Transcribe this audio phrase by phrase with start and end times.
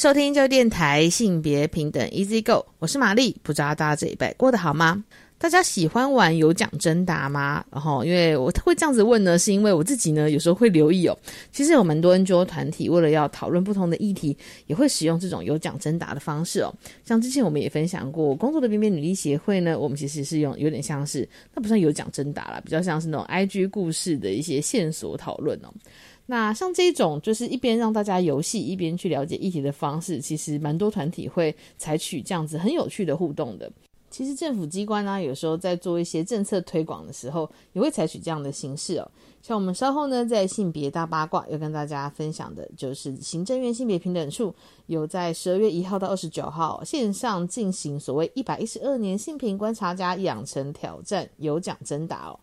[0.00, 3.36] 收听教育电台性别平等 Easy Go，我是玛丽。
[3.42, 5.04] 不知道大家这一拜过得好吗？
[5.36, 7.62] 大家喜欢玩有奖征答吗？
[7.70, 11.14] 然后，因为我会这样子问呢，是因为我自己呢有时候会留意哦。
[11.52, 14.34] 其实有蛮多 NGO 团体为了要讨论不同的议题，
[14.68, 16.72] 也会使用这种有奖征答的方式哦。
[17.04, 25.68] 像之前我们也分享过，工作的边边女力协会呢，我们其实是用有点像是，那不算有奖征答啦，比较像是那种 IG 故事的一些线索讨论哦。
[26.30, 33.68] 那像这种就是一边让大家游戏，一边去了解议题的方式，其实蛮多团体会采取这样子很有趣的互动的。
[34.10, 39.10] 其实政府机关呢，有时候在做一些政策推广的时候，也会采取这样的形式哦。
[39.42, 44.54] 像我们稍后呢，在性别大八卦要跟大家分享的，就是行政院性别平等处
[44.86, 52.38] 有在十二月一号到二十九号线上进行所谓一百一十二年性平观察家养成挑战有奖征答哦。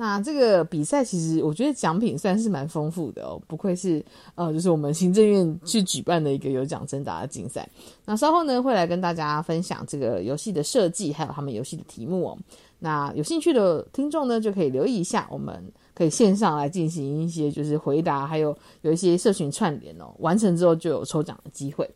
[0.00, 4.02] 那这个比赛其实我觉得奖品算是蛮丰富的哦，不愧是
[4.34, 7.68] 呃，就是我们行政院去举办的一个有奖征答的竞赛。
[8.06, 12.38] 那稍后呢会来跟大家分享这个游戏的设计，还有他们游戏的题目哦。
[12.78, 15.62] 那有兴趣的听众呢就可以留意一下，我们
[15.94, 20.06] 可以线上来进行一些就是回答，还有有一些社群串联哦。
[20.20, 21.86] 完成之后就有抽奖的机会。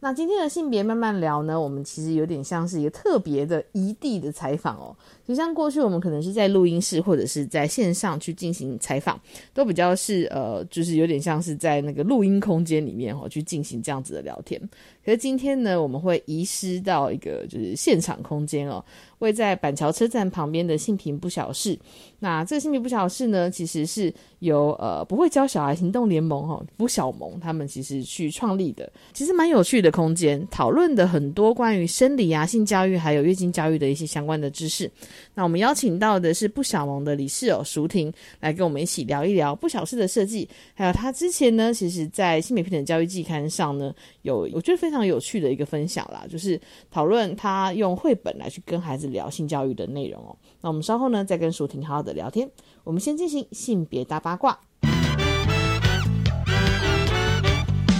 [0.00, 4.94] 那今天的性别慢慢聊呢，我们其实有点像是一个特别的异地的采访哦。
[5.26, 9.20] 就像过去我们可能是在录音室或者是在线上去进行采访，
[9.52, 14.60] 都比较是呃，就是有点像是在那个录音空间里面哦去进行这样子的聊天。
[15.04, 18.84] 可是今天呢，我们会移师到一个就是现场空间哦。
[19.18, 21.78] 位在板桥车站旁边的性平不小事，
[22.20, 34.88] 那这个性平不小事呢，其实是由呃不会教小孩行动联盟哈不小盟他们其实去创立的，其实蛮有趣的空间，讨论的很多关于生理啊、性教育还有月经教育的一些相关的知识。
[35.34, 49.07] 那我们邀请到的是不小盟的理事哦淑婷来跟我们一起聊一聊不小事的设计，还有他之前呢，其实在性别平等教育季刊上呢有我觉得非常有趣的一个分享啦，就是讨论他用绘本来去跟孩子。
[49.08, 52.50] 聊性教育的内容哦，那我们稍后呢再跟舒婷好好的聊天。
[52.84, 54.58] 我们先进行性别大八卦。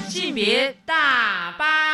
[0.09, 1.88] 性别大八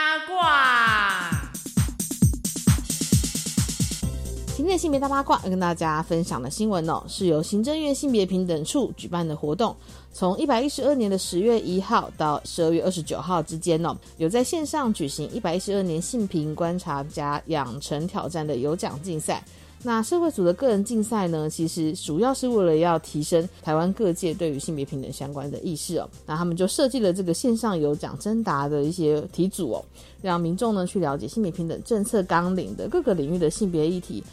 [4.64, 9.76] 今天性别大八卦要跟大家分享的新闻哦，是由行政院性别平等处举办的活动。
[10.10, 19.44] 从一百一十二年的十月一号到十二月二十九号之间哦，有在线上举行一百一十二年性平观察家养成挑战的有奖竞赛。
[19.82, 26.08] 那社会组的个人竞赛呢，其实主要是为了要提升台湾各界对于性别平等相关的意识哦。
[26.24, 29.84] 那他们就设计了这个线上有奖征答的一些题组哦，
[30.22, 34.24] 让民众呢去了解性别平等政策纲领的各个领域的性别议题。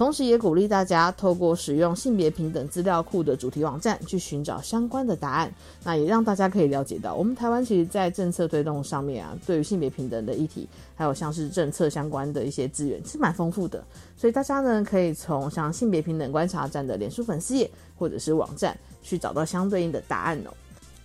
[0.00, 5.52] 同时，也鼓励大家透过使用性别平等资料库的主题网站去寻找相关的答案。
[5.84, 13.84] 那也让大家可以了解到，我们台湾其实，在政策推动上面啊，对于性别平等的议题，还有像是政策相关的一些资源，是蛮丰富的。
[14.16, 20.50] 所以大家呢，可以从像性别平等观察站的脸书粉丝页或者是网站，去找到相对应的答案哦。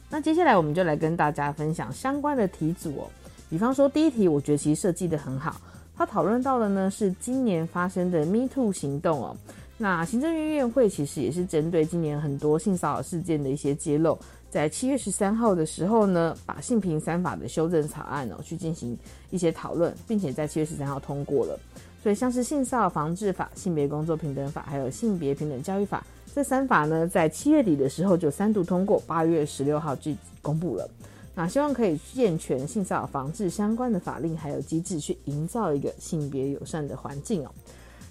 [0.10, 3.12] 那接下来，我们就来跟大家分享相关的题组哦。
[3.50, 5.60] 比方说，第一题，我觉得其实设计的很好。
[5.98, 9.36] 他讨论到的呢是今年发生的 Me Too 行动哦。
[9.78, 14.18] 那行政院院会其实也是针对今年很多性骚扰事件的一些揭露，
[14.50, 18.98] 在七月十三号的时候呢，把性平三法的修正草案哦去进行
[19.32, 21.60] 一些讨论，并且在七月十三号通过了。
[22.02, 30.90] 所以像是性骚扰防治法、性别工作平等法，还有性别平等教育法这三法呢，在七月底的时候就三度通过，八月十六号就公布了。
[31.36, 37.52] 那希望可以健全性骚扰防治相关的法令还有机制，去营造一个性别友善的环境哦。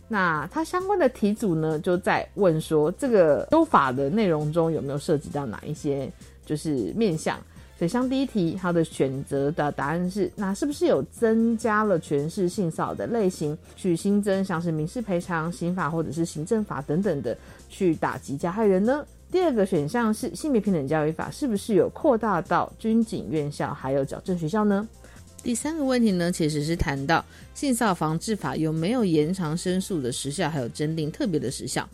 [0.06, 6.12] 那它相关的题组呢，就在问说，这个修法的内容中有没有涉及到哪一些
[6.44, 7.38] 就是面向？
[7.76, 17.36] 所以像第一题，它的选择的答案是，那是不是有增加了全市性骚扰的类型，去新增像是民事赔偿、刑法或者是行政法等等的，
[17.70, 19.04] 去打击加害人呢？
[19.34, 24.88] 第二个选项是性别平等教育法是不是有扩大到军警院校还有矫正学校呢？
[25.42, 27.22] 第三个问题呢，其实是谈到
[27.52, 31.84] 性骚扰防治法有没有延长申诉的时效，还有侦定特别的时效。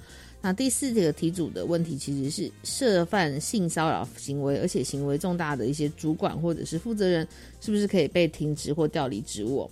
[0.43, 7.27] 那第四个题组的问题其实是涉犯性骚扰行为，而且行为重大的一些主管或者是负责人，
[7.59, 9.71] 是不是可以被停职或调离职务？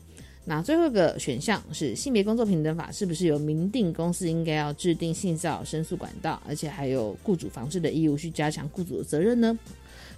[0.48, 9.58] 那最后一个选项是性别工作平等法，是不是有明定公司应该要制定性骚扰申诉管道，而且还有雇主防治的义务，去加强雇主的责任呢？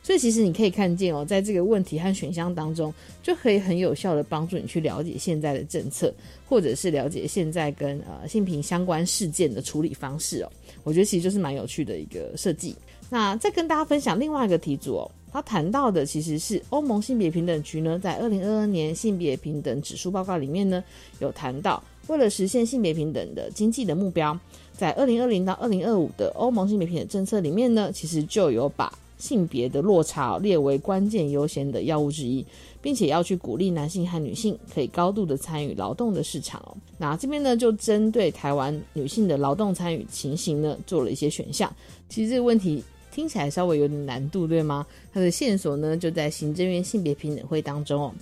[0.05, 2.94] 所以其实你可以看见哦，在这个问题和选项当中，
[3.25, 6.15] 就可以很有效的帮助你去了解现在的政策，
[6.49, 10.53] 或者是了解现在跟呃性平相关事件的处理方式哦。
[10.85, 12.77] 我觉得其实就是蛮有趣的一个设计。
[13.11, 20.82] 那再跟大家分享另外一个题组哦，他谈到的其实是欧盟性别平等局呢，在二零二二年性别平等指数报告里面呢，
[21.21, 24.37] 有谈到为了实现性别平等的经济的目标，
[24.73, 32.44] 在二零二零到二零二五的欧盟性别平等政策里面呢，其实就有把性别的落差列为关键优先的药物之一，
[32.82, 36.77] 并且要去鼓励男性和女性可以高度的参与劳动的市场哦。
[36.99, 41.73] 那这边呢，就针对台湾女性的劳动参与情形呢，做了一些选项。
[42.09, 42.82] 其实这个问题。
[43.10, 44.86] 听起来稍微有点难度，对吗？
[45.12, 48.14] 它的线索呢，就在行政院性别平等会当中哦。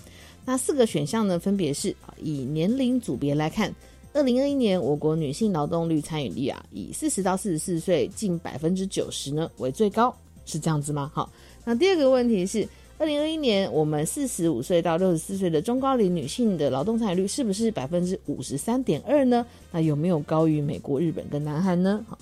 [0.44, 3.75] 那四个选项呢，分别是以年龄组别来看，
[4.14, 10.14] 二零二一年我国女性劳动率参与率啊，以四十到四十四岁近百分之九十呢为最高，
[10.46, 11.11] 是这样子吗？
[11.14, 11.31] 好，
[11.64, 19.44] 那第二个问题是，二零二一年我们四十五岁到六十四岁的中高龄女性的劳动参与率是不是百分之五十三点二呢？
[19.70, 22.02] 那有没有高于美国、日本跟南韩呢？
[22.08, 22.19] 好。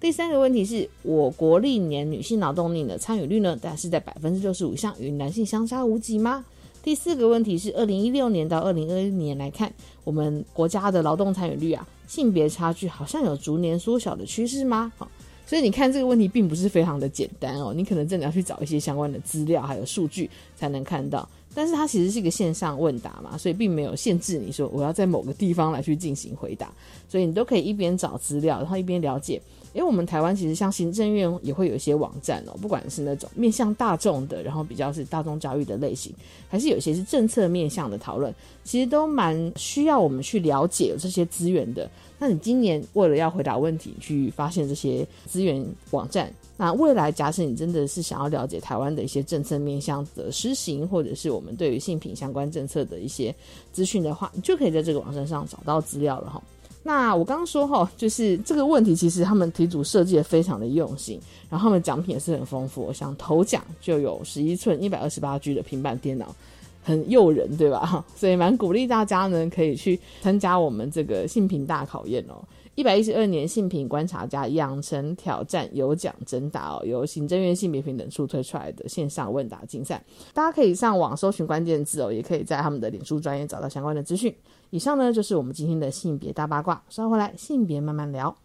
[0.00, 3.54] 第三个问题是我国历年女性劳动力的参与率呢？
[3.60, 6.42] 大概是在百分之六十五以上，与男性相差无几吗？
[6.82, 9.70] 第四个问题是二零一六年到二零二一年来看，
[10.02, 14.90] 我们国家的劳动参与率啊，性别差距好像有逐年缩小的趋势吗？
[14.96, 15.06] 好，
[15.46, 21.28] 所以你看这个问题并不是非常的简单哦，你可能真的要去找一些相关的资料还有数据才能看到。
[21.52, 26.72] 但是它其实是一个线上问答嘛，所以并没有限制你说我要在某个地方来去进行回答，
[27.06, 29.38] 所以你都可以一边找资料，然后一边了解。
[29.72, 36.12] 因为我们台湾其实像行政院也会有一些网站哦，不管是那种面向大众的，然后比较是大众教育的类型，
[36.48, 38.34] 还是有些是政策面向的讨论，
[38.64, 41.88] 其实都蛮需要我们去了解这些资源的。
[42.18, 53.34] 那你今年为了要回答问题，去发现这些资源网站，那未来假设你真的是想要了解台湾的一些政策面向的施行，或者是我们对于性品相关政策的一些
[53.72, 56.42] 资讯的话，你就可以在这个网站上找到资料了哈。
[56.82, 66.34] 那我刚刚说哈，就是这个问题，其实他们题组设计的非常的用心，然后他们奖品也是很丰富，像头奖就有十一寸一百二十八 G 的平板电脑，
[66.82, 68.04] 很诱人，对吧？
[68.16, 72.42] 所以蛮鼓励大家呢，可以去参加我们这个性平大考验哦。
[72.76, 84.34] 一百一十二年性平观察家养成挑战有奖征答哦，由行政院性别平等处推出来的线上问答竞赛，大家可以上网搜寻关键字哦，也可以在他们的脸书专业找到相关的资讯。
[84.70, 88.36] 以上呢就是我们今天的性别大八卦，稍后来性别慢慢聊。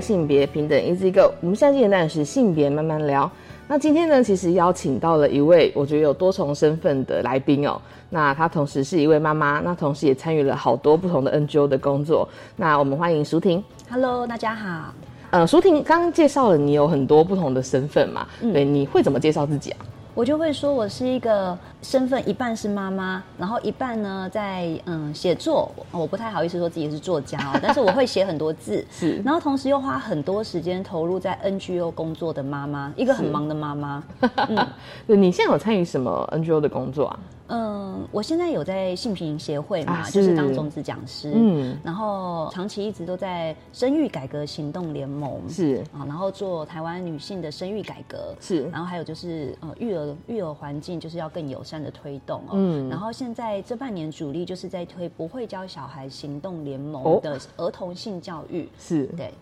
[0.00, 1.32] 性别平等，Easy Go。
[1.40, 3.30] 我们现在进行的是性别慢慢聊。
[3.68, 7.80] 那今天呢，其实邀请到了一位我觉得有多重身份的来宾哦。
[8.08, 12.28] 那她同时是一位妈妈，那同时也参与了好多不同的 NGO 的工作。
[12.56, 13.62] 那我们欢迎舒婷。
[13.88, 14.92] Hello，大家好。
[15.30, 18.26] 呃，舒婷刚刚介绍了你有很多不同的身份嘛？
[18.40, 19.86] 对，你会怎么介绍自己啊？
[20.14, 25.70] 我就会说，我是一个身份一半是妈妈，然后一半呢在嗯写作。
[25.92, 28.84] 我不太好意思说自己是作家哦， 但是我会写很多字。
[28.90, 34.02] 是，然后同时又花很多时间投入在 NGO 工作的妈妈，一个很忙的妈妈。
[34.48, 34.66] 嗯，
[35.06, 37.18] 你现在有参与什么 NGO 的工作啊？
[37.50, 40.30] 嗯，我现在有在性平协会嘛，啊就是。
[40.30, 41.76] 是当种子讲师，嗯。
[41.82, 45.82] 然后长期一直都在生育改革行动联盟是。
[45.92, 48.68] 啊，然后做台湾女性的生育改革，是。
[48.70, 52.88] 然后还有就是呃育儿育儿环境就是要更友善的推动哦，嗯。
[52.88, 57.02] 然后现在这半年主力就是在推不会教小孩行动联哦。
[57.02, 59.32] 盟的儿童性教育，是，对。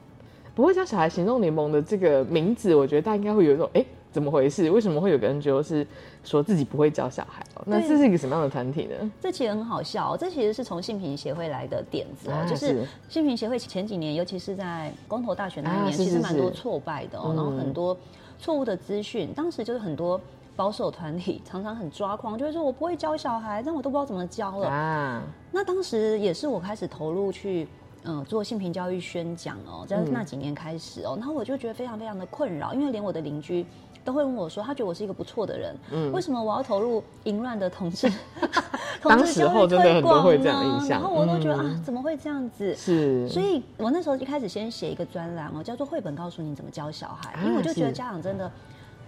[0.55, 3.81] 不会教小孩行动联盟的这个名字，我觉得大家应该会有一种哎。
[3.81, 3.87] 诶
[4.19, 4.69] 怎么回事？
[4.69, 5.87] 为什么会有个 NGO 是
[6.25, 7.63] 说自己不会教小孩哦？
[7.65, 9.13] 那对这是一个什么样的团体呢？
[9.21, 17.97] 这其实很好笑、哦，这其实是从性平协会来的点子哦，啊就是是性平协会前几年，尤其是在公投大选那一年，啊是其实蛮多是是挫败的哦，嗯然后很多
[18.41, 20.21] 错误的资讯，当时就是很多
[20.57, 24.69] 保守团体 常常很抓狂，就会说我不会教小孩，但我都不知道怎么教了。
[24.69, 25.23] 啊，
[25.53, 27.69] 那当时也是我开始投入去。
[28.05, 33.67] 嗯，做性平教育宣讲哦，在嗯那几年开始哦，然后我就觉得非常非常的困扰，因为连我的邻居
[34.05, 38.11] 都会问我说，他觉得我是一个不错的人，嗯为什么我要投入淫乱的同志？
[39.01, 42.75] 同当时志教育候真的很多推广会这样印呢象然后我都觉得、嗯啊，怎么会这样子？
[42.75, 48.51] 是，所以我那时候一开始先写一个专栏哦，叫做《绘本告诉你怎么教小孩》，啊因为我就觉得家长真的。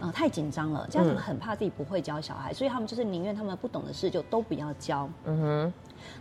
[0.02, 5.06] 呃，太紧张了，家长嗯很怕自己不会教小孩，所以他们就是宁愿他们不懂的事就都不要教。
[5.26, 5.72] 嗯哼，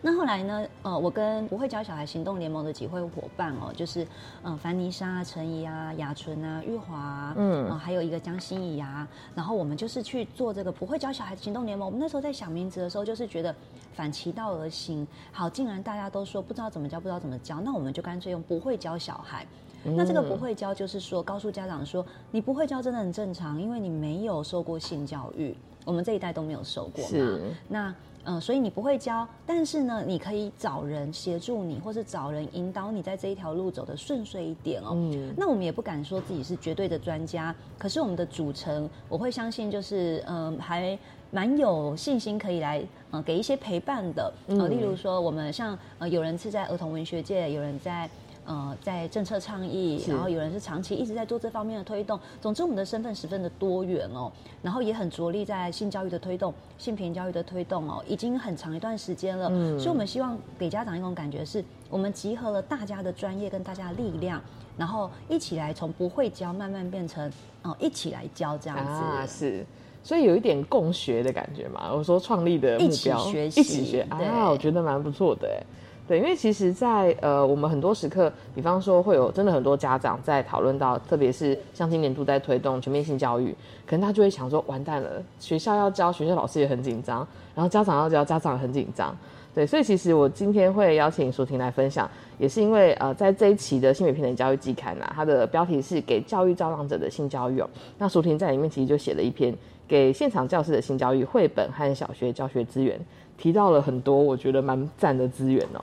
[0.01, 0.65] 那后来呢？
[0.83, 4.03] 呃，我跟不会教小孩行动联盟的几位伙伴哦，就是
[4.43, 11.85] 嗯、呃樊妮莎、陈怡啊、雅纯啊、玉华啊，嗯嗯、还有一个江心怡啊，然后我们就是去做这个不会教小孩行动联盟。
[11.85, 13.53] 我们那时候在想名字的时候，就是觉得
[13.93, 15.05] 反其道而行。
[15.31, 19.45] 好，竟然大家都说不知道怎么教，不知道怎么教，那我们就干脆用不会教小孩。
[19.83, 25.55] 那这个不会教，就是说告诉家长说，你不会教真的很正常，因为你没有受过性教育，
[25.85, 27.39] 我们这一代都没有受过嘛。
[27.67, 34.89] 那呃，所以你不会教，但是呢，你可以找人协助你，或是找人引导你在这一条路走得顺遂一点哦。
[34.93, 40.99] 嗯那我们也不敢说自己是绝对的专家，可是我们的组成，我会相信就是嗯、呃还。
[41.31, 48.09] 蛮有信心可以来呃给一些陪伴的呃，例如说我们像呃有人是在儿童文学界，有人在
[48.49, 52.19] 呃在政策倡议，然后有人是长期一直在做这方面的推动。
[52.41, 54.31] 总之，我们的身份十分的多元哦，
[54.63, 59.47] 然后也很着力在性教育的推动、性平教育的推动哦，已经很长一段时间了。
[59.51, 64.41] 嗯所以我们希望给家长一种感觉是，我们集合了大家的专业跟大家的力量，
[64.75, 68.91] 然后一起来从不会教慢慢变成哦、一起来教这样子。
[68.91, 69.63] 啊，是。
[70.01, 71.93] 所以有一点共学的感觉嘛。
[71.93, 75.61] 我说创立的目一起标，学习一起学对啊，我觉得蛮不错的哎。
[76.09, 87.19] 对，因为其实在，呃，我们很多时刻，比方说会有真的很多家长在讨论到，特别是像今年度在推动全面性教育，可能他就会想说，完蛋了，学校要教，学校老师也很紧张，
[87.53, 89.15] 然后家长要教，家长也很紧张。
[89.53, 97.69] 对，所以其实我今天会邀请淑婷来分享，也是因为呃，在这一期的性别平等教育季刊啊，它的标题是给教育造浪者的性教育哦。
[97.99, 99.53] 那淑婷在里面其实就写了一篇
[99.87, 102.99] 给现场教师的性教育绘本和小学教学资源，
[103.39, 105.81] 提到了很多我觉得蛮赞的资源哦。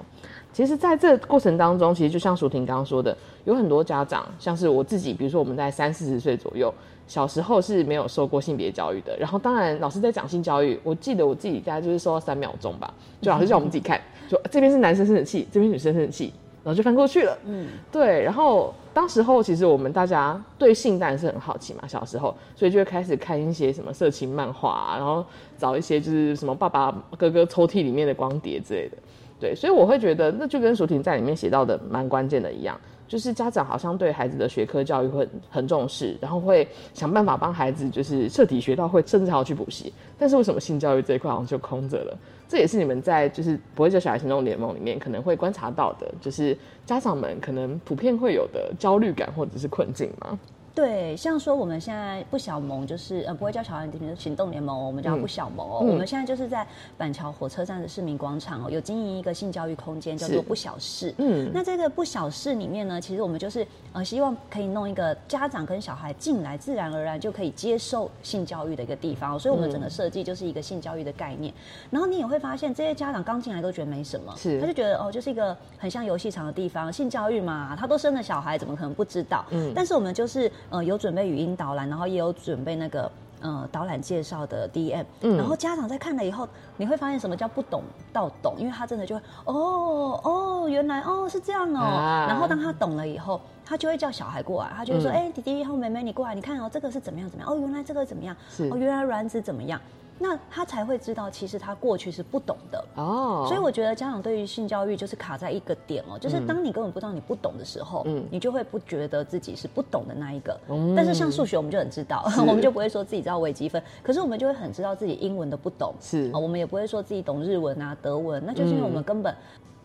[0.52, 6.72] 其实，在这过程当中，其实就像舒婷刚刚说的，有很多家长，像是我自己，比如说我们在三四十岁左右，
[7.06, 9.14] 小时候是没有受过性别教育的。
[9.18, 16.32] 然后，当然老师在讲性教育，我记得我自己大概就是受到三秒钟吧，就老师叫我们自己看，说这边是男生生的气，这边女生生的气，
[16.66, 17.38] 然后就翻过去了。
[17.44, 25.24] 嗯，对，然后当时候其实我们大家对性当然是很好奇嘛，小时候，所以就会开始看一些什么色情漫画、啊，然后
[25.56, 28.96] 找一些就是什么爸爸哥哥抽屉里面的光碟之类的。
[29.38, 32.76] 对，所以我会觉得那就跟舒婷在里面写到的蛮关键的一样，
[33.08, 39.92] 就是家长好像对孩子的学科教育会很重视，然后会想办法帮孩子就是彻底学到会，甚至还要去补习。
[40.18, 42.18] 但是为什么性教育这一块好像就空着了？
[42.48, 50.38] 这也是你们在就是不会教小孩行动联盟里面可能会观察到的，就是家长们可能普遍会有的焦虑感或者是困境吗？
[50.76, 55.78] 对，像说我们现在不小盟就是呃不会叫小孩行动联盟哦，我们叫不小盟哦。
[55.80, 56.66] 嗯我们现在就是在
[56.98, 61.14] 板桥火车站的市民广场哦，有经营一个性教育空间，叫做不小室。
[61.16, 69.38] 嗯那这个不小室里面呢，其实我们就是呃希望可以弄一个家长跟小孩进来，自然而然就可以接受性教育的一个地方哦。
[69.38, 71.54] 所以我们整个设计就是一个性教育的概念。
[71.90, 79.42] 然后你也会发现，这些家长刚进来都觉得没什么，是他就觉得哦，就是一个很像游戏场的地方，性教育嘛，他都生了小孩，怎么可能不知道？
[79.52, 83.10] 嗯但是我们就是呃有准备语音导览，然后也有准备那个。
[83.42, 91.78] 呃，导览介绍的 DM，、嗯然后家长在看了以后，你会发现什么叫不懂到懂，因为他真的就会哦哦，原来哦是这样哦。
[91.80, 97.52] 啊然后当他懂了以后，他就会叫小孩过来，他就会说：“嗯哎、弟弟或妹妹，你过来，你看哦，这个是怎么样怎么样？
[97.52, 98.34] 哦，原来这个怎么样？
[98.70, 99.78] 哦，原来卵子怎么样？”
[100.18, 102.84] 那他才会知道其实他过去是不懂的。
[102.96, 110.58] 哦，所以我觉得家长对于性教育就是卡在一个点哦，就是当你根本不知道你不懂的时候，嗯你就会不觉得自己是不懂的那一个。
[110.68, 115.94] 嗯但是像数学，我们就很知道， 我们就不会说自己知道微积分，可是我们就会很知道自己英文的不懂。
[116.00, 119.34] 是哦，我们也不会说自己懂日文啊、德文，那就是因为我们根本。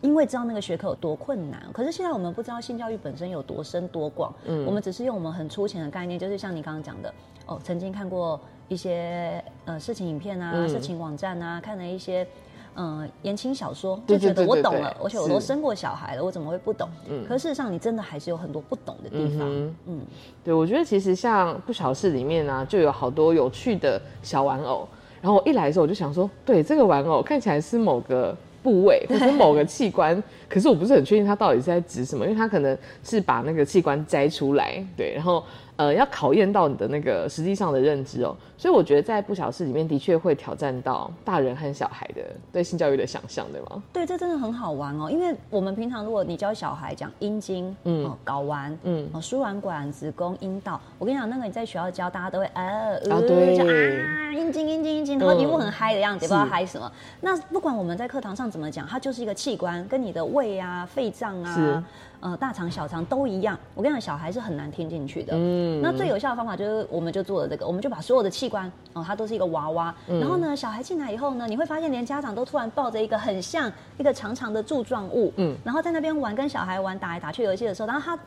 [0.00, 7.14] 因为知道那个学科有多困难，可是现在我们不知道性教育本身有多深多广，嗯我们只是用我们很粗浅的概念，就是像你刚刚讲的，
[7.46, 8.40] 哦，曾经看过
[8.72, 12.26] 一些呃色情影片啊、嗯色情网站啊，看了一些
[12.74, 16.88] 嗯言情小说，就觉得我懂了，而且我都生过小孩了，我怎么会不懂？
[17.08, 19.40] 嗯可事实上，你真的还是有很多不懂的地方。
[19.42, 20.00] 嗯嗯
[20.42, 24.88] 对，我觉得其实像不小事里面呢、就有好多有趣的小玩偶。
[25.20, 35.44] 然后我一来的时候，我就想说，对，这个玩偶看起来是某个部位或者某个器官，可是我不是很确定它到底是在指什么，因为它可能是把那个器官摘出来，对，然后
[35.82, 38.36] 呃要考验到你的那个实际上的认知哦。
[38.56, 42.22] 所以我觉得在不小事里面的确会挑战到大人和小孩的
[42.52, 43.82] 对性教育的想象，对吗？
[43.92, 56.90] 对，这真的很好玩哦，因为我们平常如果你教小孩讲阴茎、嗯哦睾丸、嗯哦输卵管、子宫、阴道，我跟你讲，那个你在学校教，大家都会呃啊对就啊阴茎阴茎阴茎，然后一副很嗨的样子，也不知道嗨什么。
[57.20, 61.84] 那不管我们在课堂上怎么讲，它就是一个器官，跟你的胃啊、肺脏是啊。
[62.22, 63.58] 呃，大肠、小肠都一样。
[63.74, 65.32] 我跟你讲，小孩是很难听进去的。
[65.36, 69.92] 嗯那最有效的方法就是，我们就做了这个，我们就把所有的器官哦，它都是一个娃娃。
[70.06, 78.18] 嗯然后呢，小孩进来以后呢，你会发现连家长都突然抱着一个很像一个长长的柱状物，嗯嗯，然后在那边玩，跟小孩玩打来打去游戏的时候，然后他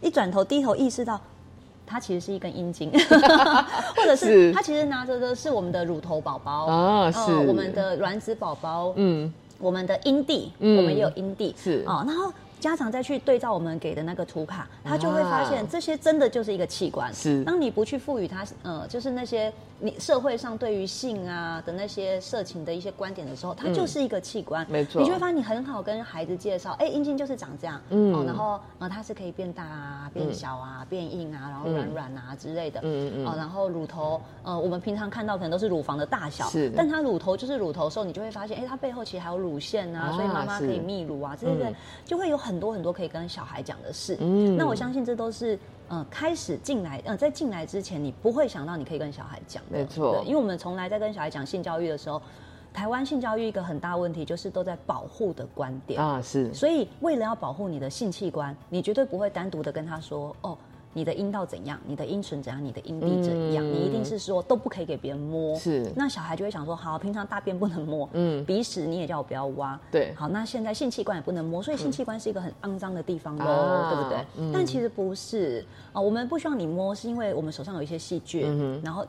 [0.00, 1.20] 一转头低头意识到。
[1.92, 2.88] 它其实是一根阴茎，
[3.96, 15.48] 或者是是他其实拿着的是我们的乳头宝宝啊是我们的卵子宝宝，嗯，我们的阴蒂，嗯我们也有阴蒂，是哦，然后家长再去对照我们给的那个图卡，他就会发啊。
[15.50, 17.12] 现这些真的就是一个器官。
[17.12, 17.42] 是。
[17.42, 24.64] 当你不去赋予他，呃，就是那些你社会上对于性啊的那些色情的一些观点的时候，它就是一个器官。
[24.70, 25.00] 没错。
[25.00, 28.14] 你就会发现你很好跟孩子介绍，哎，阴茎就是长这样，嗯。
[28.14, 33.26] 哦，然后呃它是可以变大啊、变小啊、变硬啊，然后软软啊之类的，嗯嗯嗯。
[33.26, 36.70] 哦，然后乳头，呃，我们平常看到可能都是乳房的大小，是。
[36.76, 41.74] 但它乳头就是乳头的时候，你就会发现，哎，它背后其实还有乳腺啊，啊所以妈妈可以泌乳啊，之类的，嗯。
[42.04, 44.16] 就会有很多很多可以跟小孩讲的事。
[44.20, 45.58] 嗯那我相信这都是。
[45.90, 52.22] 呃，开始进来，呃，在进来之前，你不会想到你可以跟小孩讲的，没错因为我们从来在跟小孩讲性教育的时候，
[52.72, 60.56] 台湾性教育一个很大问题就是都在保护的观点，啊是，所以为了要保护你的性器官，你绝对不会单独的跟他说，哦，
[60.92, 63.72] 你的阴道怎样，你的阴唇怎样，你的阴蒂怎样，嗯。
[63.72, 65.56] 你一定是说都不可以给别人摸。
[65.56, 65.90] 是。
[65.94, 68.42] 那小孩就会想说，好，平常大便不能摸，嗯。
[68.42, 70.12] 嗯，鼻屎你也叫我不要挖，对。
[70.14, 74.26] 好，那现在性器官也不能摸，所以性器官是一个很肮脏的地方喽，啊对不对？
[74.38, 74.50] 嗯。
[74.52, 79.06] 但其实不是啊、我们不希望你摸，是因为我们手上有一些细菌，嗯然后。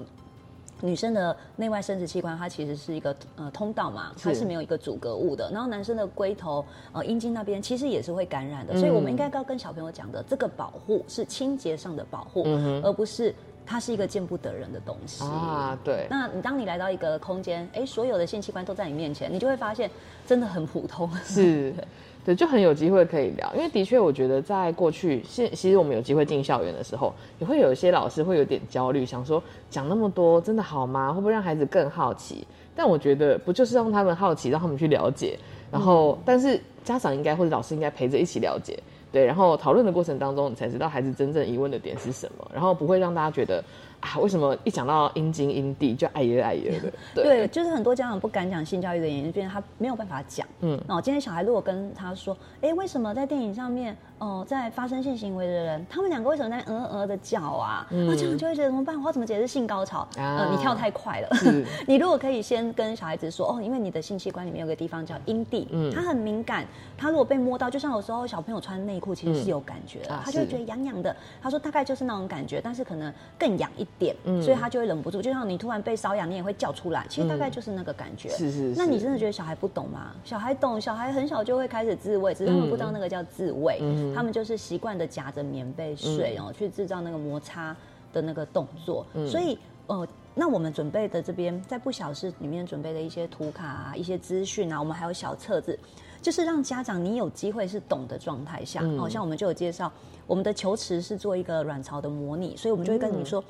[0.82, 5.50] 女生的内外生殖器官，它其实是一个呃通道嘛，它是是没有一个阻隔物的。
[5.52, 12.44] 然后男生的龟头、呃阴茎那边其实也是会感染的，嗯所以我们应该要跟小朋友讲的，这个保护是清洁上的保护，
[12.84, 13.34] 而不是
[13.66, 15.24] 它是一个见不得人的东西。
[15.24, 19.90] 啊对，那你当你来到一个空间，哎，所有的性器官都在你面前，你就会发现
[20.26, 21.10] 真的很普通。
[21.24, 21.74] 是，
[22.24, 23.52] 对，就很有机会可以聊。
[23.56, 31.12] 因为的确，我觉得在过去，现其实我们有机会进校园的时候，也会有一些老师会有点焦虑，想说讲那么多真的好吗？
[31.12, 32.46] 会不会让孩子更好奇？
[32.76, 35.38] 但我觉得不就是让他们好奇，让他们去了解，
[35.72, 38.78] 然后、但是家长应该或者老师应该陪着一起了解。
[39.12, 43.62] 对，然后讨论的过程当中，你才知道孩子真正疑问的点是什么，然后不会让大家觉得
[44.02, 46.92] 啊，为什么一讲到阴茎阴蒂就哎呀哎呀的？
[47.24, 50.46] 对，就是很多家长不敢讲性教育的原因，就是他没有办法讲。
[50.62, 57.88] 嗯那我，今天小孩如果跟他说，哎，为什么在电影上面，哦、在发生性行为的人，他们两个为什么在呃呃的叫啊？
[57.90, 58.96] 那这样就会觉得怎么办？
[59.02, 60.02] 我要怎么解释性高潮？
[60.18, 61.30] 啊呃，你跳太快了。
[61.88, 66.64] 你如果可以先跟小孩子说，哦，因为你的性器官里面有个地方叫阴蒂，嗯它很敏感，
[66.96, 71.16] 他如果被摸到，就像有时候小朋友穿内裤其实是有感觉的，啊他就会觉得痒痒的。
[71.42, 77.04] 他说大概就是那种感觉，但是可能更痒一点，嗯所以他就会忍不住，就像你突然被瘙痒，你也会叫出来。
[77.10, 78.30] 其实大概就是那个感觉。
[78.30, 80.12] 是是是那你真的觉得小孩不懂吗？
[80.24, 83.82] 小孩懂，小孩很小就会开始自慰，只是他们不知道那个叫自慰，
[84.12, 87.76] 嗯他们就是习惯的夹着棉被睡哦，去制造那个摩擦
[88.12, 89.06] 的那个动作。
[89.28, 90.08] 所以呃。
[90.34, 95.78] 那我们准备的这边在不小事里面准备的一些图卡啊、一些资讯啊，我们还有小册子，
[96.22, 99.92] 就是让家长你有机会是懂的状态下，嗯哦，像我们就有介绍，
[100.26, 103.44] 我们的球池是做一个卵巢的模拟，所以我们就会跟你说。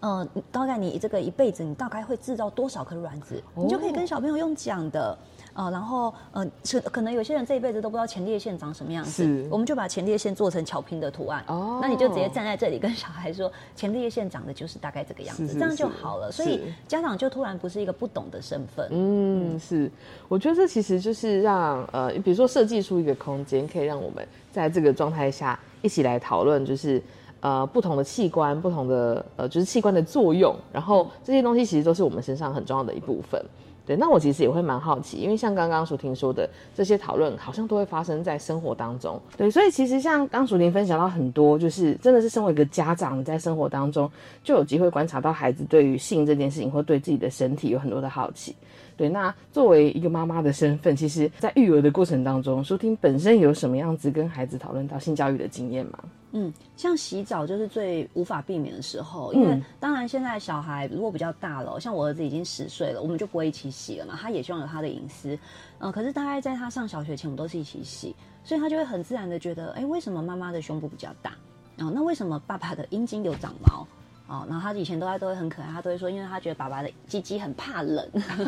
[0.00, 5.16] 呃，大概你这个一辈子，你大概会制造多少颗卵子，你就可以跟小朋友用讲的。
[5.56, 11.42] 啊，然后呃，是可能有些人这一辈子都不知道前列腺长什么样子，是我们就把前列腺做成巧拼的图案。
[11.48, 16.30] 哦那你就直接站在这里跟小孩说，前列腺长的就是大概这个样子，是是这样就好了。
[16.30, 18.86] 所以家长就突然不是一个不懂的身份。
[18.90, 19.90] 嗯，是，
[20.28, 27.02] 我觉得这其实就是让呃，比如说设计出一个空间，可以让我们在这个状态下一起来讨论，就是
[27.40, 33.42] 呃不同的器官、不同的呃就是器官的作用，然后这些东西其实都是我们身上很重要的一部分。
[33.86, 39.20] 对，那我其实也会蛮好奇，因为像刚刚淑婷说的，这些讨论好像都会发生在生活当中。
[39.36, 44.10] 对，所以其实像刚淑婷分享到很多，就是真的是身为一个家长，在生活当中
[44.42, 48.54] 就有机会观察到孩子对于性这件事情，或对自己的身体有很多的好奇。
[48.96, 55.98] 对，那作为一个妈妈的身份，其实在育儿的过程当中，舒婷本身有什么样子跟孩子讨论到性教育的经验吗？
[56.32, 65.38] 嗯，像洗澡就是最无法避免的时候，因为嗯当然现在小孩如果比较大了，像我儿子已经十岁了，我们就不会一起洗了嘛，他也希望有他的隐私。
[65.78, 71.30] 呃，可是大概在他上小学前，我们都是一起洗，所以他就会很自然的觉得，哎，为什么妈妈的胸部比较大？
[71.78, 73.86] 哦，那为什么爸爸的阴茎有长毛？
[74.28, 78.04] 哦，然后他以前都在都会很可爱，他都会说，因为他觉得爸爸的鸡鸡很怕冷，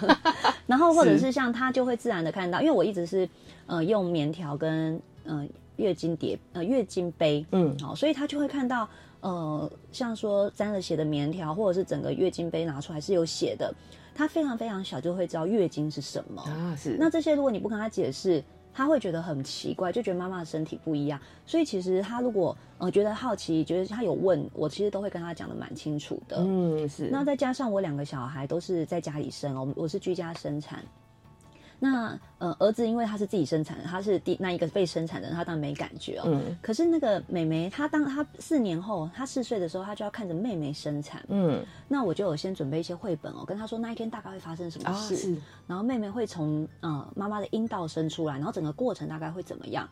[0.67, 1.29] 然后或者是。
[1.31, 3.29] 像他就会自然的看到，因为我一直是
[3.67, 7.79] 呃用棉条跟呃月经碟呃月经杯，嗯。
[7.79, 8.89] 好、所以他就会看到
[9.21, 13.73] 呃像说沾了血的棉条，或者是整个月经杯拿出来是有血的，
[14.15, 16.43] 他非常非常小就会知道月经是什么。
[16.43, 16.97] 啊，是。
[16.99, 21.21] 那这些如果你不跟他解释，他会觉得很奇怪，就觉得妈妈的身体不一样。
[21.45, 26.37] 所以其实他如果呃觉得好奇，觉得他有问我，其实都会跟他讲的蛮清楚的。
[26.39, 30.85] 嗯是那再加上我两个小孩都是在家里生哦，我是居家生产。
[31.81, 36.25] 那呃，儿子因为他是自己生产的，他是第那一个被生产的人，他当然没感觉哦。
[36.27, 41.25] 嗯可是那个妹妹，她当她四年后，她四岁的时候，她就要看着妹妹生产。
[41.29, 45.37] 嗯那我就有先准备一些绘本哦，跟她说那一天大概会发生什么啊事，是
[45.69, 49.89] 然后妹妹会从呃妈妈的阴道生出来，然后整个过程大概会怎么样。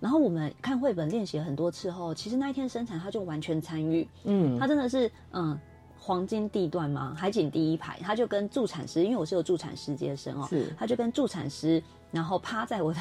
[0.00, 4.08] 然后我们看绘本练习很多次后，其实那一天生产，她就完全参与。
[4.24, 5.58] 嗯他真的是嗯。
[6.04, 12.98] 黄金地段嘛，海景第一排，他就跟助产师，因为我是有助产师接生哦是，他就跟助产师，然后趴在我的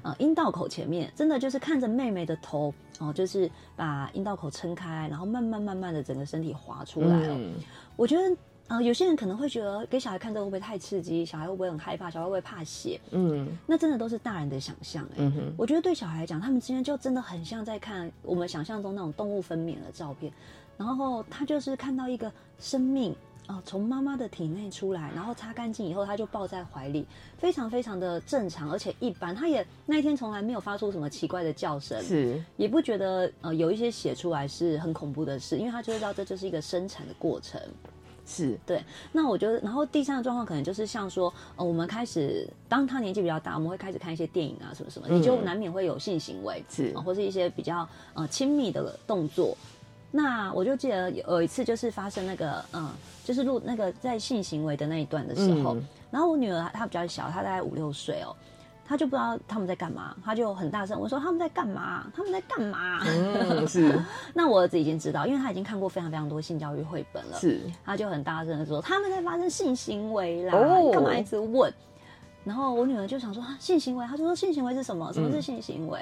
[0.00, 7.36] 呃阴道口前面，真的就是看着妹妹的头哦，就是把阴道口撑开，然后慢慢慢慢的整个身体滑出来哦。
[7.36, 7.52] 嗯
[7.94, 8.34] 我觉得
[8.68, 12.98] 呃，有些人可能会觉得给小孩看这个会不会太刺激，小孩会不会很害怕，小孩会不会怕血？
[13.10, 20.32] 嗯那真的都是大人的想象哎、嗯我觉得对小孩来讲，他们之间就真的很像在看我们想象中那种动物分娩的照片，
[20.80, 23.14] 然后他就是看到一个生命
[23.46, 27.04] 啊从妈妈的体内出来，然后擦干净以后，他就抱在怀里，
[27.36, 29.34] 非常非常的正常，而且一般。
[29.34, 37.60] 他也那一天从来没有发出什么奇怪的叫声，是也不觉得呃有一些写出来是很恐怖的事，因为他就知道这就是一个生产的过程。
[38.24, 49.54] 是对，那我觉得，然后第三个状况可能就是像说，呃，我们开始当他年纪比较大，我们会开始看一些电影啊，什么什么，你就难免会有性行为，是呃或是一些比较呃亲密的动作。
[50.10, 52.90] 那我就记得有有一次就是发生那个，嗯、
[53.24, 58.34] 就是录那个在性行为的那一段的时候，嗯然后我女儿她比较小，她大概五六岁哦。
[58.84, 62.10] 她就不知道他们在干嘛，她就很大声我说他们在干嘛？
[62.12, 62.98] 他们在干嘛？
[63.06, 63.96] 嗯是
[64.34, 67.38] 那我儿子已经知道，因为他已经看过非常非常多性教育绘本了。
[67.38, 70.52] 是他就很大声的说他们在发生性行为啦，
[70.92, 71.72] 干嘛一直问？
[72.42, 75.12] 然后我女儿就想说啊性行为，她就说性行为是什么？
[75.12, 76.00] 什么是性行为？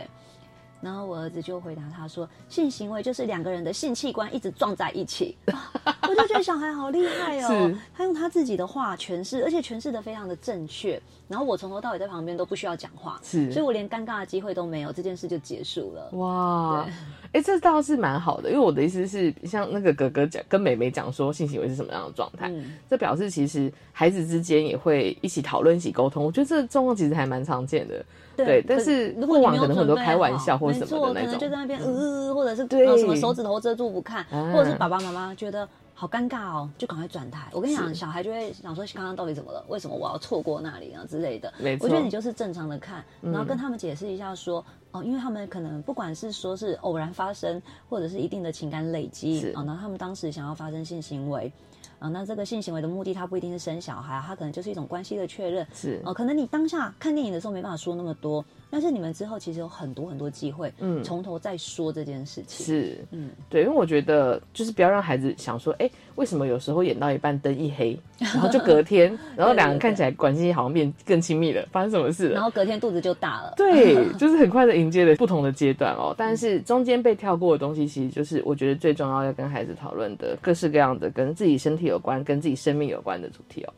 [0.81, 5.37] 然后我儿子就回答他说性行为就是两个人的性器官一直撞在一起。
[5.47, 11.01] 哇 我就觉得小孩好厉害哦，他用他自己的话诠释，而且诠释的非常的正确。
[11.29, 16.09] 然后我从头到尾在旁边都不需要讲话，是所以我连尴尬的机会都没有，这件事就结束了。
[16.19, 16.87] 哇，
[17.33, 26.25] 哎、这倒是蛮好的，因为我的意思是，像那个哥哥讲跟妹妹讲说性行为是什么样的状态，嗯这表示其实孩子之间也会一起讨论、一起沟通。
[26.25, 28.05] 我觉得这状况其实还蛮常见的。
[28.37, 37.48] 对但是过往可能很多开玩笑或什么的那种可能就在那边呃，或者是对呃什么手指头遮住不看，啊或者是爸爸妈妈觉得好尴尬哦，就赶快转台。
[37.52, 39.64] 我跟你讲，小孩就会想说刚刚到底怎么了？
[39.66, 41.52] 为什么我要错过那里啊之类的？
[41.80, 44.64] 我觉得你就是正常的看，然后跟他们解释一下说。
[44.90, 51.52] 哦，因为他们可能不管是说是偶然发生，或者是一定的情感累积是啊，然后他们当时想要发生性行为，
[51.98, 55.66] 啊、那这个性行为的目的，它不一定是生小孩，它可能就是一种关系的确认。
[55.74, 62.66] 是哦、可能你当下看电影的时候没办法说那么多，但是你们之后其实有很多很多机会，嗯从头再说这件事情。
[62.66, 72.35] 是，嗯，对，因为我觉得就是不要让孩子想说，哎、为什么有时候演到一半灯一黑， 然后就隔天，然后两个人看起来关系好像变更亲密了，发生什么事了？
[72.35, 73.54] 然后隔天肚子就大了。
[73.57, 76.14] 对， 就是很快的迎接了不同的阶段哦。
[76.18, 83.72] 但是中间被跳过的东西，其实就是我觉得最重要要跟孩子讨论的各式各样的跟自己身体有关、跟自己生命有关的主题哦。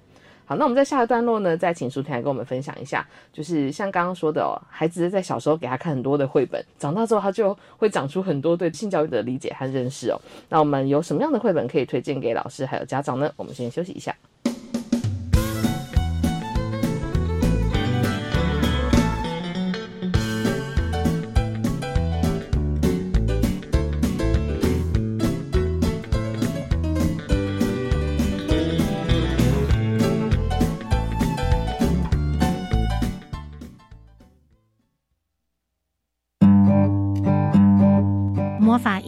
[0.51, 10.21] 好，那我们在下一段落呢，再请舒婷来跟我们分享一下，就是像刚刚说的哦，孩子在小时候给他看很多的绘本，长大之后他就会长出很多对性教育的理解和认识哦。
[10.49, 13.33] 那我们有什么样的绘本可以推荐给老师还有家长呢？
[13.37, 14.13] 我们先休息一下。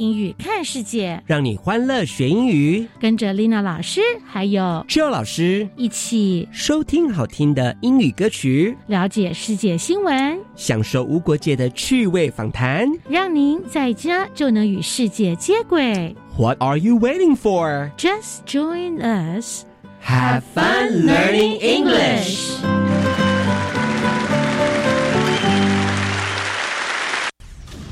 [0.03, 2.85] 英语看世界，让你欢乐学英语。
[2.99, 12.91] 跟着丽娜老师还有 Joe 老师一起收听好听的英语歌曲，了解世界新闻，享受无国界的趣味访谈。
[13.09, 16.17] 让您在家就能与世界接轨。
[16.37, 17.93] What are you waiting for?
[17.97, 19.63] Just join us.
[20.05, 22.59] Have fun learning English.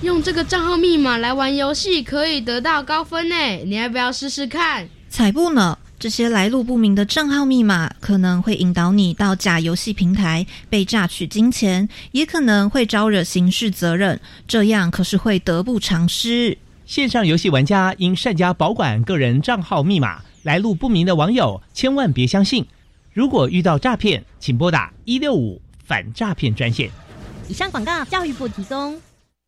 [0.03, 3.35] 用这个账号密码来玩游戏可以得到高分呢，
[3.67, 4.89] 你要不要试试看？
[5.11, 5.77] 才不呢！
[5.99, 16.57] 这些来路不明的账号密码可能会引导你到假游戏平台被榨取金钱，也可能会招惹刑事责任，这样可是会得不偿失。
[16.87, 22.65] 线上游戏玩家应善加保管个人账号密码，来路不明的网友千万别相信。
[23.13, 26.91] 如果遇到诈骗，请拨打一六五反诈骗专线。
[27.49, 28.99] 以上广告，教育部提供。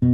[0.00, 0.06] 我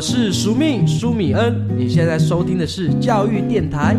[0.00, 3.94] 是苏命苏米恩，你现在收听的是教育电台。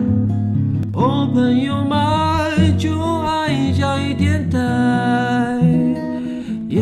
[0.93, 4.59] Open your mind，就爱教育电台。
[6.69, 6.81] 耶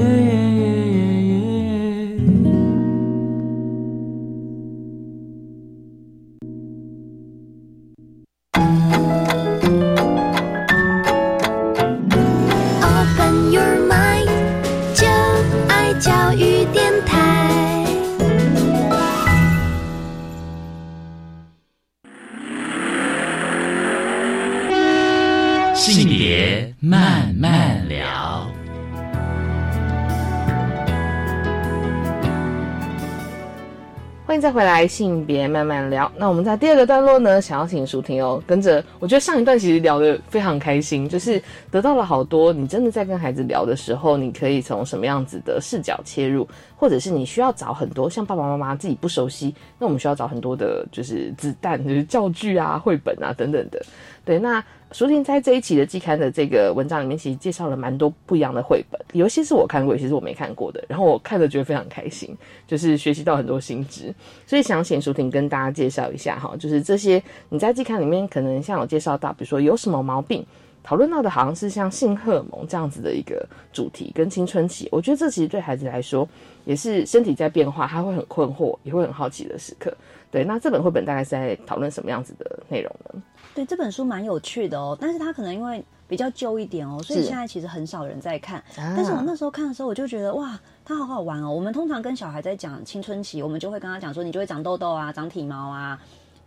[34.32, 36.10] 欢迎再回来，性别慢慢聊。
[36.16, 42.54] 那我们在第二个段落呢，想要请舒婷哦，跟着我觉得上一段其实聊得非常开心，就是得到了好多。
[42.54, 53.84] 你真的在跟孩子聊的时候，你可以从什么样子的视角切入，或者是你需要找很多像爸爸妈妈自己不熟悉，那我们需要找很多的，就是子弹，就是教具啊、绘本啊等等的。
[54.24, 60.84] 对，那舒婷在这一期的季刊的这个文章里面，其实介绍了蛮多不一样的绘本，有一些是我看过，有些是我没看过的。
[60.88, 62.36] 然后我看了觉得非常开心，
[62.68, 64.14] 就是学习到很多新知。
[64.46, 70.46] 所以想请舒婷跟大家介绍一下哈，就是这些你在季刊里面可能像有介绍到，比如说有什么毛病，
[70.84, 76.28] 讨论到的好像是像性荷尔蒙这样子的一个主题，跟青春期，我觉得这其实对孩子来说
[76.66, 79.96] 也是身体在变化，他会很困惑，也会很好奇的时刻。
[80.30, 83.22] 对，那这本绘本大概是在讨论什么样子的内容呢？
[83.54, 88.60] 对，这本书蛮有趣的哦，但是它可能因为比较旧一点哦，所以现在其实很少人在看。
[88.60, 91.52] 啊但是我那时候看的时候，我就觉得哇，它好好玩哦。
[91.52, 96.00] 我们通常跟小孩在讲青春期，我们就会跟他讲说，你就会长痘痘啊，长体毛啊。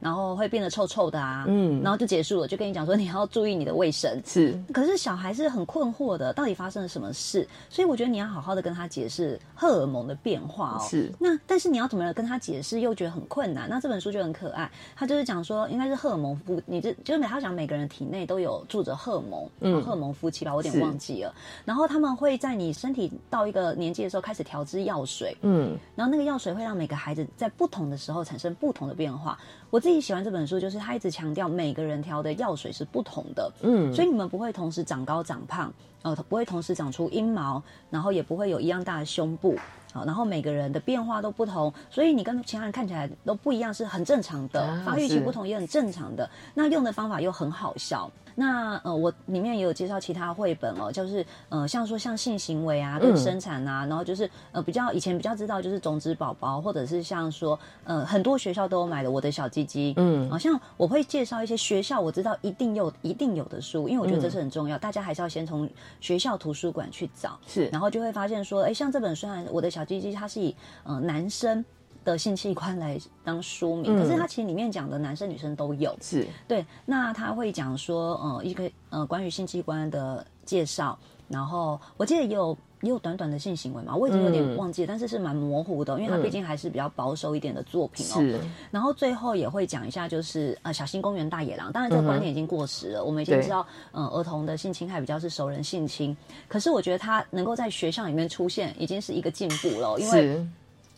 [0.04, 4.20] 然后会变得臭臭的啊，嗯然后就结束了，就跟你讲说你要注意你的卫生。
[4.26, 7.48] 是，可是小孩是很困惑的，到底发生了什么事？
[7.70, 10.86] 所以我觉得你要好好的跟他解释荷尔蒙的变化哦。
[10.86, 13.66] 是那但是你要怎么跟他解释，又觉得很困难。
[13.66, 21.34] 那这本书就很可爱，他就是讲说应该是荷尔蒙夫，你这就是每他讲每个人体内都有住着荷尔蒙，嗯嗯，荷尔蒙夫妻吧，我有点忘记了。
[21.64, 29.38] 然后他们会在你身体到一个年纪的时候开始调制药水，嗯然后那个药水会让每个孩子在不同的时候产生不同的变化。
[29.74, 33.92] 我自己喜欢这本书，就是他一直强调每个人调的药水是不同的，嗯。
[33.92, 39.56] 所以你们不会同时长高长胖，呃，不会同时长出阴毛，然后也不会有一样大的胸部。
[39.92, 44.60] 好，然后每个人的变化都不同，所以你跟其他人看起来都不一样，是很正常的。
[44.60, 46.28] 啊发育期不同也很正常的。
[46.52, 48.10] 那用的方法又很好笑。
[48.36, 67.66] 那呃，我里面也有介绍其他绘本哦，就是呃，像说像性行为啊，跟嗯生产啊，然后就是呃比较以前比较知道就是种子宝宝，或者是像说呃很多学校都有买的我的小鸡鸡，嗯好、像我会介绍一些学校我知道一定有一定有的书，因为我觉得这嗯是很重要，大家还是要先从学校图书馆去找，是。
[67.66, 70.54] 然后就会发现说，哎，像这本虽然我的小鸡鸡它是以
[70.85, 71.64] 呃男生。
[72.04, 73.96] 的性器官来当书名，嗯。
[73.96, 76.28] 可是它其实里面讲的男生女生都有，是。
[76.46, 88.20] 对，那他会讲说，呃，一个呃关于性器官的介绍，然后我记得也有也有短短的性行为嘛，我已经有点嗯忘记了，但是是蛮模糊的，因为它嗯毕竟还是比较保守一点的作品哦。
[88.20, 88.38] 是
[88.70, 100.46] 然后最后也会讲一下，就是呃小新公园大野狼，当然这个观点已经过时了，我们已经知道，呃儿童的性侵害比较是熟人性侵，可是我觉得他能够在学校里面出现，已经是一个进步了，因为。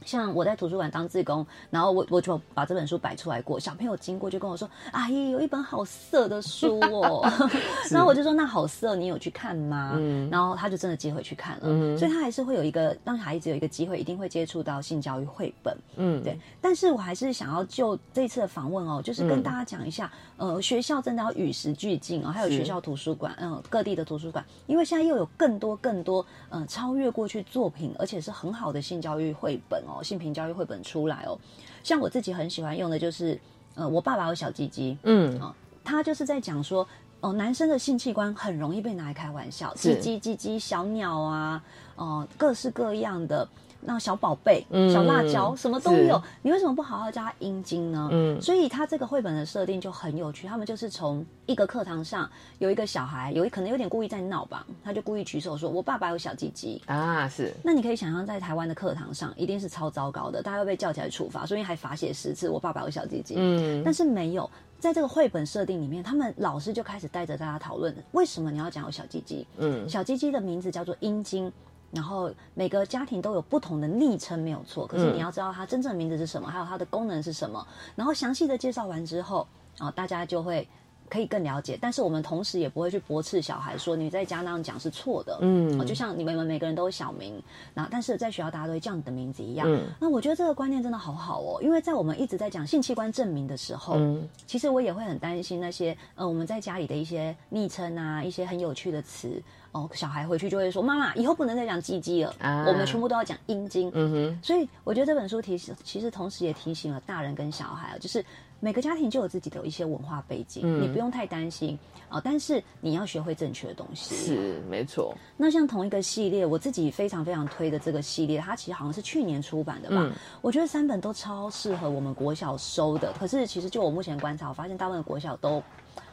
[0.06, 7.28] 是像我在图书馆当志工，然后我我就把这本书摆出来过，小朋友经过就跟我说：“阿姨，有一本好色的书哦。
[7.90, 15.76] ”然后我就说：“那好色，你有去看吗？”嗯然后他就真的接回去看了，嗯所以他还是会有一个让孩子有一个机会，一定会接触到性教育绘本。
[15.96, 31.38] 嗯对，但是我还是想要就这次的访问哦，就是跟嗯大家讲一下，呃，学校真的要与时俱进哦，还有学校图书馆，嗯、各地的图书馆，因为现在又有更多更多，嗯、超越过去作品，而且是很好的性教育绘本哦，性平教育绘本出来哦。
[31.82, 33.40] 像我自己很喜欢用的就是，
[33.74, 35.54] 呃，我爸爸有小鸡鸡，嗯哦，
[35.85, 36.87] 他就是在讲说。
[37.20, 41.64] 哦，男生的性器官很容易被拿来开玩笑，是鸡鸡、鸡鸡、小鸟啊，
[41.96, 43.48] 哦、各式各样的
[43.87, 46.20] 那小宝贝、嗯小辣椒，什么都有。
[46.42, 48.09] 你为什么不好好教他阴茎呢？
[48.11, 50.49] 嗯所以他这个绘本的设定就很有趣。
[50.49, 63.37] 他们就是从一个课堂上有一个小孩，有一可能有点故意在闹吧，他就故意举手说：“我爸爸有小鸡鸡。”啊是那你可以想象，在台湾的课堂上一定是超糟糕的，大家会被叫起来处罚，所以还罚写十次“我爸爸有小鸡鸡”。
[63.38, 69.46] 嗯但是没有，在这个绘本设定里面，他们老师就开始带着大家讨论，为什么你要讲有小鸡鸡？
[69.59, 71.53] 嗯小鸡鸡的名字叫做阴茎。
[71.96, 74.87] 然后每个家庭都有不同的昵称，没有错。
[74.87, 77.66] 可是嗯你要知道它真正的名字是什么，还有它的功能是什么。
[77.94, 80.68] 然后详细的介绍完之后，啊、大家就会
[81.09, 81.78] 可以更了解。
[81.80, 85.38] 但是我们同时也不会去驳斥小孩说你在家那样讲是错的。
[85.40, 87.40] 嗯哦就像你们每个人都有小名，
[87.72, 89.66] 那但是在学校大家都会叫你的名字一样。
[89.70, 99.40] 嗯那我觉得这个观念真的好好哦，因为在我们一直在讲性器官证明的时候，嗯其实我也会很担心那些呃我们在家里的一些昵称啊，一些很有趣的词
[99.76, 103.90] 哦，小孩回去就会说妈妈以后不能再讲鸡鸡了，啊我们全部都要讲阴茎。
[103.92, 108.24] 嗯哼所以我觉得这本书提醒，其实同时也提醒了大人跟小孩啊，就是
[108.58, 114.14] 每个家庭就有自己的一些文化背景，嗯你不用太担心啊、但是你要学会正确的东西。
[114.14, 119.96] 是没错，那像同一个系列，我自己非常非常推的这个系列，它其实好像是去年出版的吧？
[119.98, 123.12] 嗯我觉得三本都超适合我们国小收的。
[123.18, 125.60] 可是其实就我目前观察，我发现大部分的国小都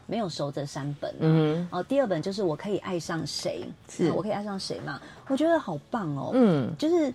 [0.05, 1.19] 没有收这三本、啊。
[1.21, 5.01] 嗯哦，第二本就是我可以爱上谁，是啊我可以爱上谁嘛？
[5.27, 6.31] 我觉得好棒哦。
[6.33, 7.13] 嗯就是。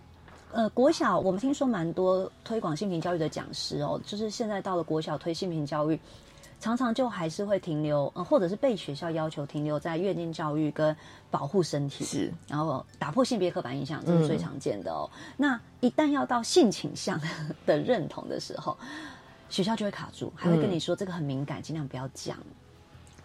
[0.50, 6.00] 呃，国小我们听说蛮多推广性平教育的讲师哦，就是现在到了国小推性平教育，
[6.58, 10.96] 常常就还是会停留，呃，或者是被学校要求停留在月经教育跟
[11.30, 15.10] 保护身体，是，然后打破性别刻板印象，这是最嗯常见的哦。
[15.36, 17.20] 那一旦要到性倾向
[17.66, 18.74] 的认同的时候，
[19.50, 22.38] 学校就会卡住，还会跟你说这个很敏感，尽量不要讲。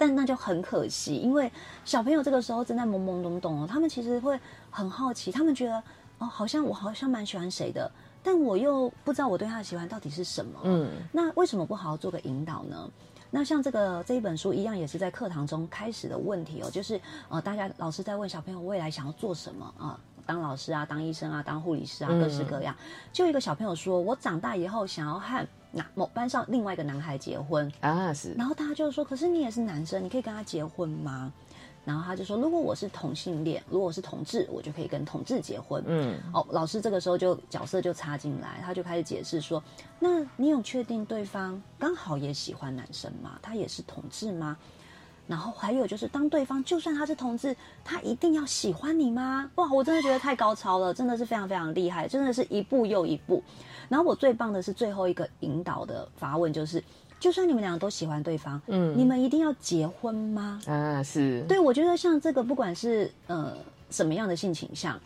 [0.05, 1.49] 但那就很可惜，因为
[1.85, 4.37] 小朋友这个时候正在懵懵懂懂哦，他们其实会
[4.69, 5.81] 很好奇，他们觉得
[6.17, 7.89] 哦，好像我好像蛮喜欢谁的，
[8.21, 10.59] 但我又不知道我对他的喜欢到底是什么。
[10.65, 12.89] 嗯那为什么不好好做个引导呢？
[13.31, 22.75] 那像这个这一本书一样，也是在课堂中开始的问题哦，就是呃，大家老师在问小朋友未来想要做什么啊、当老师啊，当医生啊，当护理师啊，嗯各式各样。
[23.13, 27.69] 就一个小朋友说，我长大以后想要和哪某班上另外一个男孩结婚。
[27.81, 31.33] 啊是，然后大家就说：“可是你也是男生，你可以跟他结婚吗？”
[31.83, 35.83] 然后他就说，如果我是同性恋，如果我是同志，我就可以跟同志结婚。
[35.85, 39.61] 嗯，哦，老师这个时候就角色就插进来，他就开始解释说，
[39.99, 43.37] 那你有确定对方刚好也喜欢男生吗？
[43.41, 44.57] 他也是同志吗？
[45.27, 49.49] 然后还有就是，当对方就算他是同志，他一定要喜欢你吗？
[49.55, 53.41] 哇，我真的觉得太高超了，真的是非常非常厉害，真的是一步又一步。
[53.87, 56.83] 然后我最棒的是最后一个引导的发问，就是
[57.19, 60.59] 就算你们两个都喜欢对方，嗯，你们一定要结婚吗？
[60.67, 63.55] 啊，是对，我觉得像这个，不管是呃
[63.89, 64.99] 什么样的性倾向。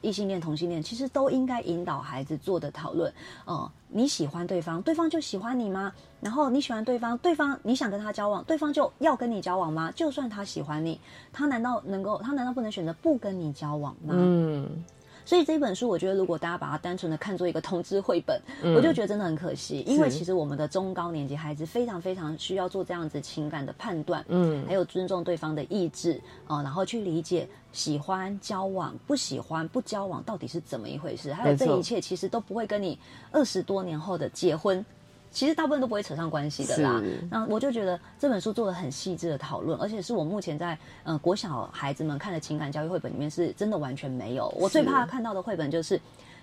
[0.00, 3.12] 异性恋、同性恋其实都应该引导孩子做的讨论。
[3.44, 5.92] 呃，你喜欢对方，对方就喜欢你吗？
[6.20, 9.92] 然后你喜欢对方，对方你想跟他交往，对方就要跟你交往吗？
[9.94, 11.00] 就算他喜欢你，
[11.32, 14.14] 他难道能够，他难道不能选择不跟你交往吗？
[14.16, 14.84] 嗯。
[15.24, 18.40] 所以这本书，我觉得如果大家把它单纯的看作一个通知绘本，
[18.74, 19.80] 我就觉得真的很可惜。
[19.86, 32.98] 因为其实我们的中高年级孩子非常非常需要做这样子情感的判断，嗯，还有尊重对方的意志啊，然后去理解喜欢交往、不喜欢不交往到底是怎么一回事，还有这一切其实都不会跟你
[33.30, 34.84] 二十多年后的结婚。
[35.32, 37.02] 其实大部分都不会扯上关系的啦。
[37.30, 44.54] 那我就觉得这本书做了很细致的讨论，而且是我目前在呃国小孩子们看的情感教育绘本里面是真的完全没有。
[44.58, 45.98] 我最怕看到的绘本就是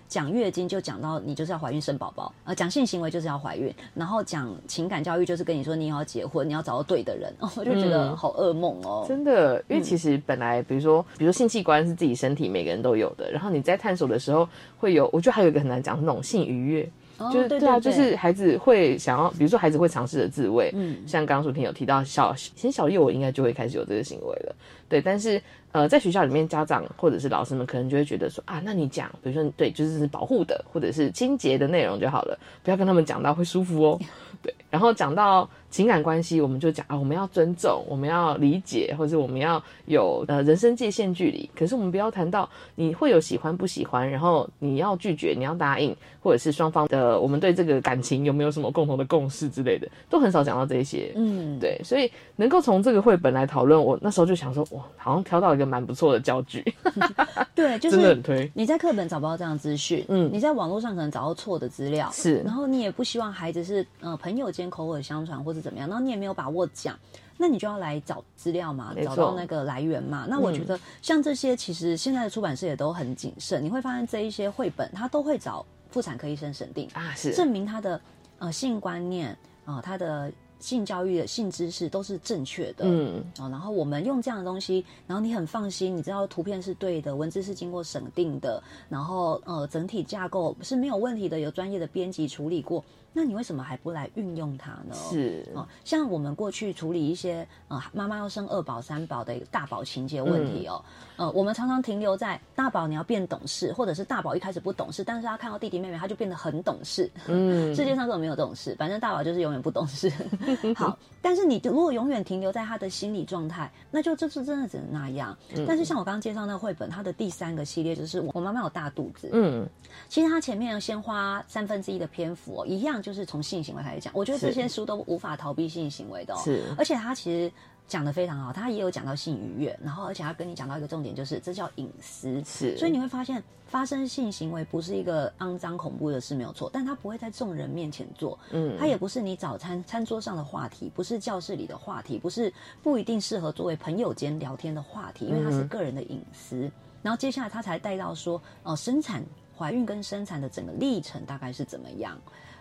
[0.08, 9.06] 讲月经就讲到你就是要怀孕生宝宝，呃讲性行为就是要怀孕，然后讲情感教育就是跟你说你要结婚，你要找到对的人， 我就觉得好噩梦哦。
[9.08, 16.90] 真的，因为其实本来比如说比如说性器官是自己身体每个人都有的，然后你在探索的时候会有，我觉得还有一个很难讲那种性愉悦。
[17.32, 24.56] 就是对啊，就是孩子会想要，比如说孩子会尝试着自慰，嗯，像刚刚苏婷有提到小，其实小幼我应该就会开始有这个行为了，
[24.88, 25.42] 对，但是
[25.72, 34.00] 呃，在学校里面，家长或者是老师们可能就会觉得说啊，那你讲，比如说对，就是保护的或者是清洁的内容就好了，不要跟他们讲到会舒服哦，
[34.42, 35.50] 对，然后讲到。
[35.72, 41.48] 情感关系，我们就讲啊，我们要尊重，我们要理解，或者我们要有呃人生界限距离。
[41.56, 51.12] 可是我们不要谈到你会有喜欢不喜欢，然后你要拒绝，你要答应，或者是双方的我们对这个感情有没有什么共同的共识之类的，都很少讲到这些。
[51.16, 56.66] 嗯，对，所以能够从这个绘本来讨论，我那时候就想说，哇，好像挑到一个蛮不错的教具。
[57.54, 58.52] 对，就是真的很推。
[58.56, 65.60] 你在课本找不到这样资讯，嗯，你在网络上可能找到错的资料，是，然后你也不希望孩子是呃朋友间口耳相传或者。
[65.60, 65.90] 怎么样？
[65.90, 66.98] 然后你也没有把握讲，
[67.36, 70.26] 那你就要来找资料嘛，找到那个来源嘛。
[70.30, 73.62] 那我觉得像这些，其实现在的出版社也都很谨慎。
[73.62, 78.00] 你会发现这一些绘本，他都会找妇产科医生审定啊，是证明他的
[78.38, 82.86] 呃性观念啊，他的性教育的性知识都是正确的。
[82.86, 92.84] 嗯，哦，然后我们用这样的东西，然后你很放心，你知道图片是对的，文字是经过审定的，然后呃整体架构是没有问题的，有专业的编辑处理过。
[93.12, 94.94] 那你为什么还不来运用它呢？
[94.94, 100.80] 是哦，像我们过去处理一些呃妈妈要生二宝三宝的一个大宝情节问题哦，
[101.18, 107.10] 呃，我们常常停留在大宝你要变懂事，或者是大宝一开始不懂事，但是他看到弟弟妹妹他就变得很懂事。
[107.28, 110.12] 嗯， 世界上根本没有这种事，反正大宝就是永远不懂事。
[110.76, 115.38] 好，但是你如果永远停留在他的心理状态，那就这是真的只能那样。
[115.68, 119.30] 但是像我刚刚介绍那个绘本，它的第三个系列就是我妈妈有大肚子。
[119.32, 119.68] 嗯，
[120.08, 123.02] 其实它前面先花三分之一的篇幅哦，一样。
[123.02, 126.36] 就是从性行为开始讲，我觉得这些书都无法逃避性行为的。
[126.38, 127.52] 是，而且他其实
[127.90, 132.42] 讲的非常好，他也有讲到性愉悦，然后而且他跟你讲到一个重点，就是这叫隐私。
[132.46, 138.38] 是，所以你会发现发生性行为不是一个肮脏恐怖的事，没有错，但他不会在众人面前做。
[138.52, 146.72] 嗯，他也不是你早餐餐桌上的话题，不是教室里的话题，不是不一定适合作为朋友间聊天的话题，因为它是个人的隐私。
[147.02, 149.24] 然后接下来他才带到说，哦，生产、
[149.58, 152.16] 怀孕跟生产的整个历程大概是怎么样。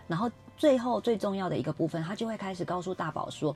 [0.07, 3.55] 然后最后最重要的一个部分，他就会开始告诉大宝说：“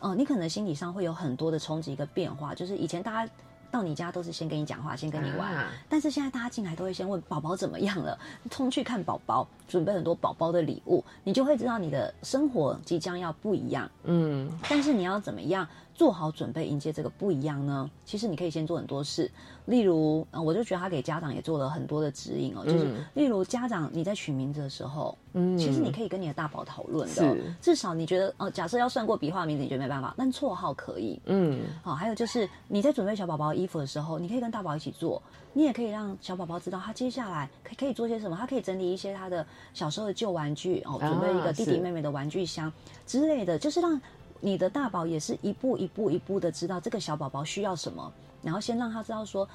[0.00, 3.32] 嗯，你可能心理上会有很多的冲击跟变化，就是以前大家
[3.70, 8.18] 到你家都是先跟你讲话，先跟你玩，但是现在大家进来都会先问宝宝怎么样了，
[8.50, 13.90] 冲去看宝宝，准备很多宝宝的礼物，你就会知道你的生活即将要不一样。
[14.04, 17.90] 嗯，但是你要怎么样做好准备迎接这个不一样呢？
[18.04, 19.30] 其实你可以先做很多事。”
[19.68, 42.72] 例如，我就觉得他给家长也做了很多的指引哦，就是例如家长你在取名字的时候，嗯，其实你可以跟你的大宝讨论的，至少你觉得哦，假设要算过笔画名字，你觉得没办法，但绰号可以，嗯，好，还有就是你在准备小宝宝衣服的时候，你可以跟大宝一起做，你也可以让小宝宝知道他接下来可可以做些什么，他可以整理一些他的小时候的旧玩具哦，准备一个弟弟妹妹的玩具箱
[43.06, 44.00] 之类的，就是让
[44.40, 48.10] 你的大宝也是一步一步一步的知道这个小宝宝需要什么。
[48.42, 49.48] 然后先让他知道说，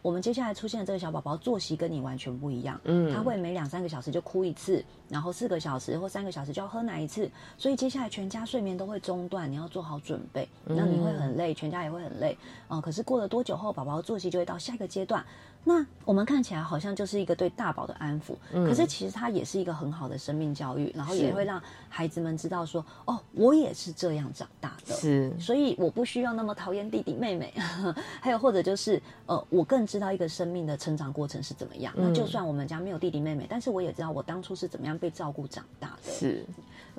[0.00, 15.24] 我们接下来出现的这个小宝宝作息跟你完全不一样，嗯，他会每两三个小时就哭一次，然后四个小时或三个小时就要喝奶一次，所以接下来全家睡眠都会中断，你要做好准备，那你会很累，全家也会很累，嗯，可是过了多久后，宝宝作息就会到下一个阶段。
[15.68, 18.34] 那我们看起来好像就是一个对大宝的安抚，
[18.66, 27.52] 可是其实它也是一个很好的生命教育，然后也会让孩子们知道说，哦，我也是这样长大的，是，所以我不需要那么讨厌弟弟妹妹，
[28.18, 31.92] 还有或者就是呃，我更知道一个生命的成长过程是怎么样。
[31.94, 36.46] 那就算我们家没有弟弟妹妹，但是我也知道我当初是怎么样被照顾长大的，是。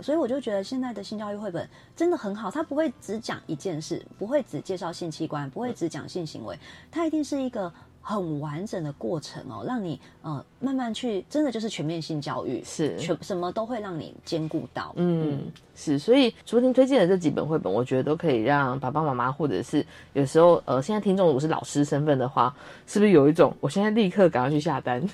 [0.03, 6.55] 所以我就觉得现在的性教育绘本真的很好，它不会只讲一件事，不会只介绍性器官，不会只讲性行为，
[6.91, 7.73] 它一定是一个。
[8.01, 14.93] 很完整的过程哦，让你呃慢慢去，真的就是全面性教育，是全什么都会让你兼顾到。
[14.95, 15.39] 嗯，
[15.75, 22.55] 是，所以昨天推荐的这几本绘本，我觉得都可以让爸爸妈妈，或者是有时候呃，现在听众如果是老师身份的话，
[22.87, 25.07] 是不是有一种我现在立刻赶快去下单，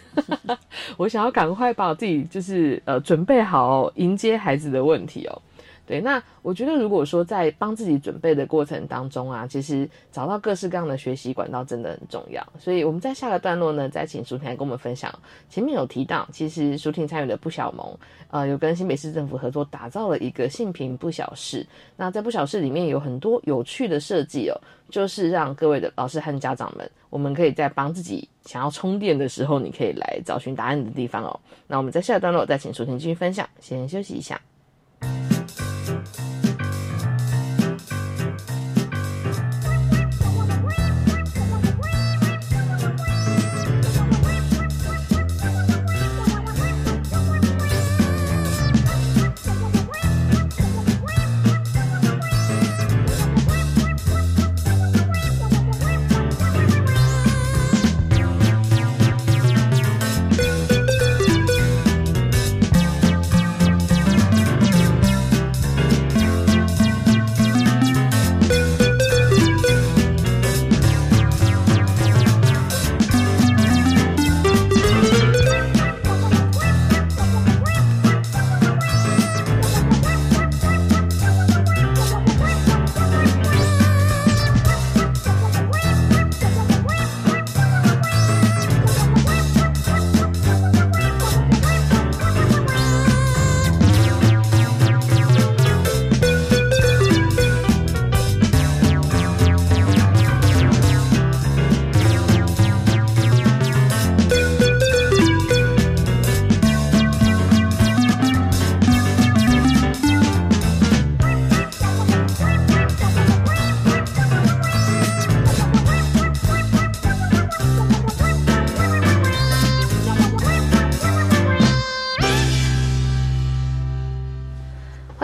[0.96, 5.42] 我想要赶快把我自己就是呃准备好迎接孩子的问题哦。
[5.86, 12.46] 对，那我觉得如果说在帮自己准备的过程当中啊，其实找到各式各样的学习管道真的很重要。
[12.60, 15.14] 所以我们在下个段落呢，再请舒婷来跟我们分享。
[15.50, 17.98] 前面有提到，其实舒婷参与的不小盟，
[18.32, 21.66] 呃，有跟新北市政府合作打造了一个性平不小事。
[21.96, 24.58] 那在不小事里面有很多有趣的设计哦，
[24.90, 31.40] 就是让各位的老师和家长们，我们可以在帮自己想要充电的时候，你可以来找寻答案的地方哦。
[31.68, 34.42] 那我们在下个段落再请舒婷继续分享，先休息一下。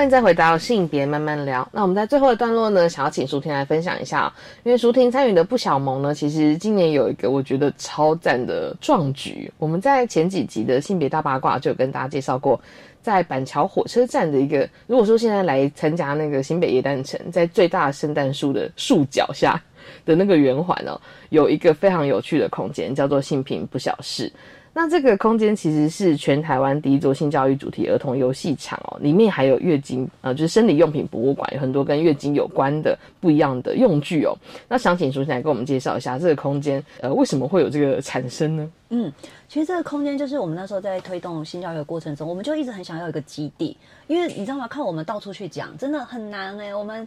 [0.01, 1.69] 欢迎再回到性别慢慢聊。
[1.71, 4.33] 那我们在最后的段落呢，想要请舒婷来分享一下，
[4.63, 9.53] 因为舒婷参与的不小萌呢，其实今年有一个我觉得超赞的壮举。
[9.59, 12.59] 我们在前几集的性别大八卦就有跟大家介绍过，
[13.03, 19.61] 在板桥火车站的一个，如果说现在来参加那个新北夜诞城，在最大圣诞树的树脚下
[20.03, 20.99] 的那个圆环哦，
[21.29, 24.33] 有一个非常有趣的空间，叫做性平不小事。
[24.73, 34.33] 那这个空间其实是全台湾第一座性教育主题儿童游戏场哦，里面还有月经呃，就是生理用品博物馆，有很多跟月经有关的不一样的用具哦。
[34.69, 38.71] 那想请主持来跟我们介绍一下这个空间，呃，为什么会有这个产生呢？
[38.89, 39.11] 嗯，
[39.49, 43.75] 其实这个空间就是我们那时候在推动性教育的过程中，我们就一直很想要一个基地，
[44.07, 44.67] 因为你知道吗？
[44.69, 47.05] 靠我们到处去讲，真的很难哎，我们。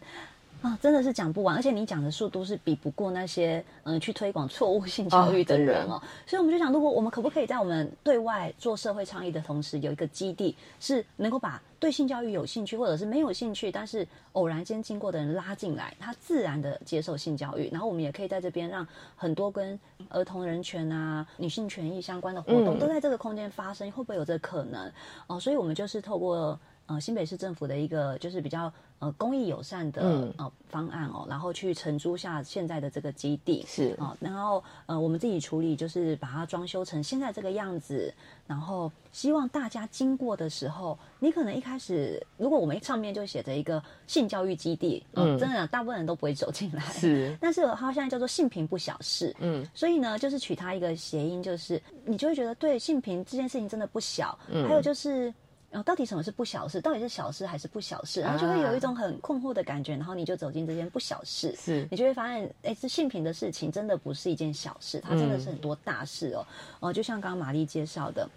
[0.65, 6.01] 啊，真的是讲不完，而且你讲的速度是比不过那些嗯去推广错误性教育的人哦。
[6.27, 17.69] 所以我们就想，如果我们可不可以在我们对外做社会倡议的同时，有一个基地，是能够把对性教育有兴趣或者是没有兴趣，但是偶然间经过的人拉进来，他自然的接受性教育。
[17.71, 24.91] 然后我们也可以在这边让很多跟儿童人权啊、女性权益相关的活动都在这个空间发生，会不会有这个可能？
[25.27, 26.59] 哦，所以我们就是透过。
[26.87, 30.03] 呃，新北市政府的一个就是比较呃公益友善的
[30.37, 33.97] 呃方案哦，然后去承租下现在的这个基地是。
[33.99, 38.13] 啊，然后呃我们自己处理，就是把它装修成现在这个样子，
[38.47, 55.33] 然后希望大家经过的时候，你可能一开始如果我们上面就写着一个性教育基地，嗯，真的大部分人都不会走进来，是，但是它现在叫做性平不小事，嗯，所以呢，就是取它一个谐音，就是你就会觉得对性平这件事情真的不小，嗯，还有就是。
[55.75, 56.81] 然后到底什么是不小事？
[56.81, 58.21] 到底是小事还是不小事？
[58.21, 66.47] 然后就会有一种很困惑的感觉，然后你就走进这件不小事，是你就会发现，哎，这性平的事情真的不是一件小事，它真的是很多大事哦。
[66.79, 68.31] 哦，就像刚刚玛丽介绍的。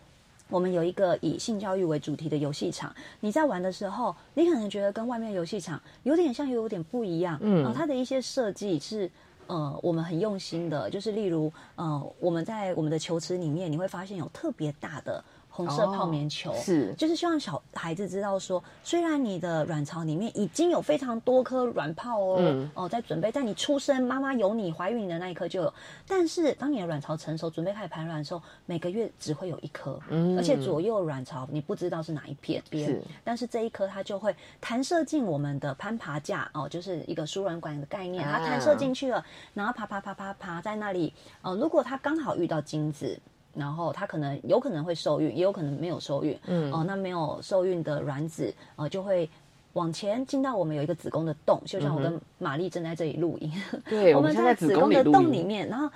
[0.49, 7.37] 我们有一个以性教育为主题的游戏场，你在玩的时候，你可能觉得跟外面游戏场有点像，又有点不一样。
[7.41, 9.11] 嗯，它的一些设计是
[9.45, 15.23] 呃，我们很用心的，就是例如呃，我们在我们的球池里面，你会发现有特别大的。
[15.57, 25.73] 红色泡棉球是，就是希望小孩子知道说，虽然你的卵巢里面已经有非常多颗卵泡哦，哦，在准备在你出生，妈妈有你怀孕的那一刻就有，
[26.07, 29.99] 但是当你的卵巢成熟，准备开始排卵的时候，每个月只会有一颗，
[30.37, 43.19] 而且左右卵巢你不知道是哪一片边，但是这一颗它就会弹射进我们的攀爬架哦，就是一个输卵管的概念，它弹射进去了，然后爬爬爬爬爬在那里，呃，如果它刚好遇到精子。
[43.57, 46.37] 然后它可能有可能会受孕，也有可能没有受孕。
[46.45, 49.29] 嗯，哦，那没有受孕的卵子，呃，就会
[49.73, 53.51] 往前进到我们有一个子宫的洞，就像我跟玛丽正在这里录音。
[53.89, 55.89] 对，我们在子宫的洞里面，然后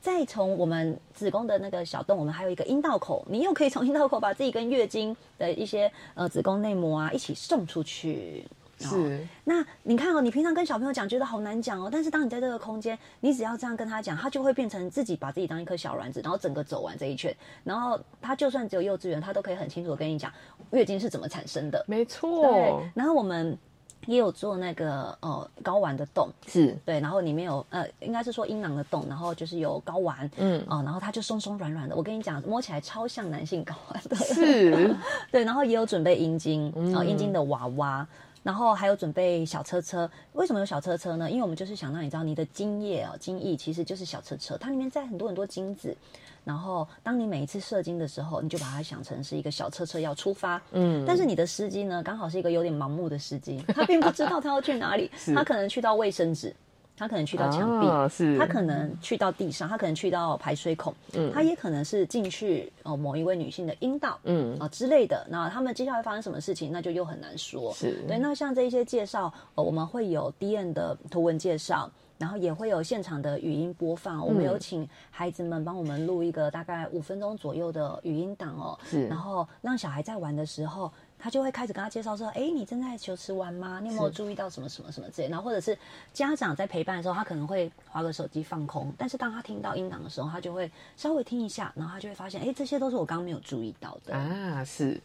[0.00, 8.44] 再从我们子宫的那个小洞，我们还有一个阴道口，你又可以从阴道口把自己跟月经的一些呃子宫内膜啊一起送出去。
[8.78, 11.88] 是，那你看哦，你平常跟小朋友讲，觉得好难讲哦。
[11.90, 17.34] 但是当你在这个空间，你只要这样跟他讲，他就会变成自己把自己当一颗小卵子，然后整个走完这一圈。
[17.64, 20.30] 然后他就算只有幼稚园，他都可以很清楚的跟你讲
[20.72, 21.82] 月经是怎么产生的。
[21.88, 22.42] 没错。
[22.42, 23.56] 对然后我们
[24.04, 27.00] 也有做那个呃睾丸的洞，是对。
[27.00, 31.96] 然后里面有呃，应该是说阴囊的洞，然后就是有睾丸，嗯哦，然后它就松松软软的。
[31.96, 34.16] 我跟你讲，摸起来超像男性睾丸的。
[34.16, 34.94] 是。
[35.32, 38.06] 对，然后也有准备阴茎，啊，阴茎的娃娃。
[38.46, 41.28] 然后还有准备小车车，为什么有小车车呢？
[41.28, 45.96] 因为我们就是想让你知道，你的精液哦，精液其实就是小车车，它里面载很多很多精子。
[46.44, 50.62] 然后当你每一次射精的时候，你就把它想成是一个小车车要出发。
[50.70, 51.04] 嗯。
[51.04, 56.54] 但是你的司机呢，刚好是一个有点盲目的司机，他并不知道他要去哪里， 他可能去到卫生纸。
[56.96, 65.26] 他可能去到墙壁，他可能去到地上，他可能去到排水孔，嗯，他也可能是进去哦某一位女性的阴道，嗯啊之类的。
[65.30, 67.72] 那他们接下来发生什么事情，那就又很难说。
[67.74, 68.18] 是对。
[68.18, 74.26] 那像这一些介绍，呃我们会有 D N 的图文介绍，然后也会有现场的语音播放。
[74.26, 80.90] 我们有请孩子们帮我们录一个大概五分钟左右的语音档哦，是，然后让小孩在玩的时候。
[81.18, 83.80] 他就会开始跟他介绍说：“哎，你正在求池玩吗？
[83.82, 85.28] 你有没有注意到什么什么什么之类？
[85.28, 85.76] 然后或者是
[86.12, 88.92] 家长在陪伴的时候，他可能会划个手机放空。
[88.96, 94.62] 但是当他听到音档的时候，他就会稍微听一下，然后他就会发现，哎，这些都是我刚刚没有注意到的啊。
[94.64, 95.00] 是，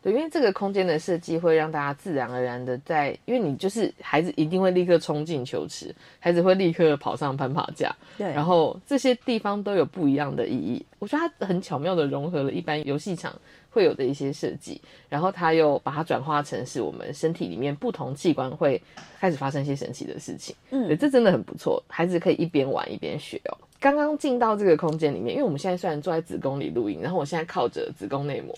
[0.00, 10.86] 对，因为这个空间的设计会让大家自然而然的在，因为你就是孩子一定会立刻冲进球池，孩子会立刻跑上攀爬架，对，然后这些地方都有不一样的意义。
[11.00, 13.34] 我觉得它很巧妙的融合了一般游戏场。
[13.76, 18.80] 会有的一些设计，然后它又把它转化成是我们身体里面不同器官会
[19.20, 20.56] 开始发生一些神奇的事情。
[20.70, 23.58] 嗯，这真的很不错，孩子可以一边玩一边学哦。
[23.78, 28.54] 刚刚进到这个空间里面，因为我们现在虽然坐在子宫里录音，然后我现在靠着子宫内膜，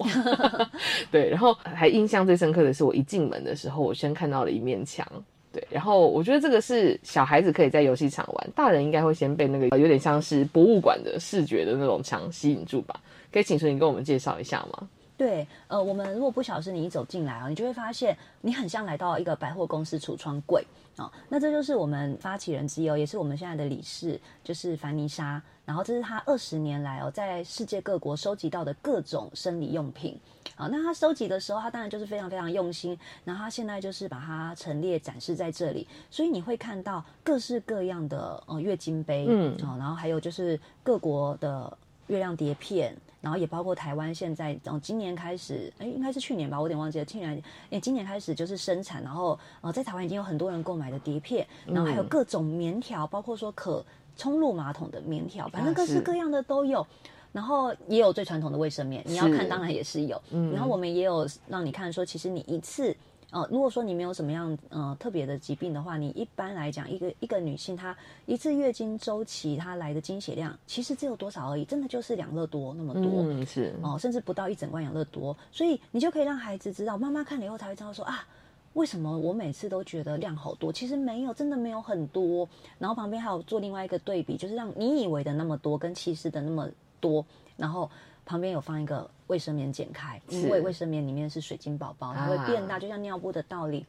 [1.10, 5.04] 对，然后还印象最深刻的是，我一进门的时候，我先看到了一面墙，
[5.52, 12.94] 对，然后我觉得这个是小孩子可以在游戏场玩，大人应该会先被那个有点像是博物馆的视觉的那种墙吸引住吧？
[13.30, 14.88] 可以请纯你跟我们介绍一下吗？
[15.18, 20.64] 对，呃，我们如果不小心，你一走进来啊，你就会发现你很像来到一个百货公司橱窗柜
[20.96, 21.12] 啊。
[21.28, 25.42] 那这就是我们发起人之一哦，也是我们现在的理事，就是凡妮莎。
[25.64, 30.16] 然后这是她二十年来哦，在世界各国收集到的各种生理用品
[30.54, 30.68] 啊。
[30.70, 32.96] 那她收集的时候，她当然就是非常非常用心。
[33.24, 42.96] 然后她现在就是把它陈列展示在这里，所以你会看到各式各样的呃月经杯，嗯，啊，然后还有就是各国的月亮碟片。
[43.20, 47.04] 然后也包括台湾现在，然后今年开始，哎，应该是去年吧，我有点忘记了。
[47.04, 53.84] 去年，哎，今年开始就是生产，然后呃，在台湾已经有很多人购买的碟片，然后还有各种棉条，包括说可
[54.16, 56.86] 冲入马桶的棉条，反正各式各样的都有。
[57.30, 60.20] 然后也有最传统的卫生棉，你要看当然也是有。
[60.52, 62.96] 然后我们也有让你看说，其实你一次。
[63.30, 78.26] 呃，如果说你没有什么样呃特别的疾病的话，你一般来讲，一个一个女性她一次月经周期她来的经血量其实只有多少而已，真的就是两乐多那么多，嗯是哦，甚至不到一整罐养乐多，所以你就可以让孩子知道，妈妈看了以后才会知道说啊，
[78.72, 82.48] 为什么我每次都觉得量好多，其实没有，真的没有很多。
[82.78, 86.66] 然后旁边还有做另外一个对比，就是让你以为的那么多跟其实的那么
[86.98, 87.22] 多，
[87.58, 87.90] 然后。
[88.28, 93.86] 旁边有放一个卫生棉，剪开，因为卫生棉里面是水晶宝宝，它会变大，就像尿布的道理。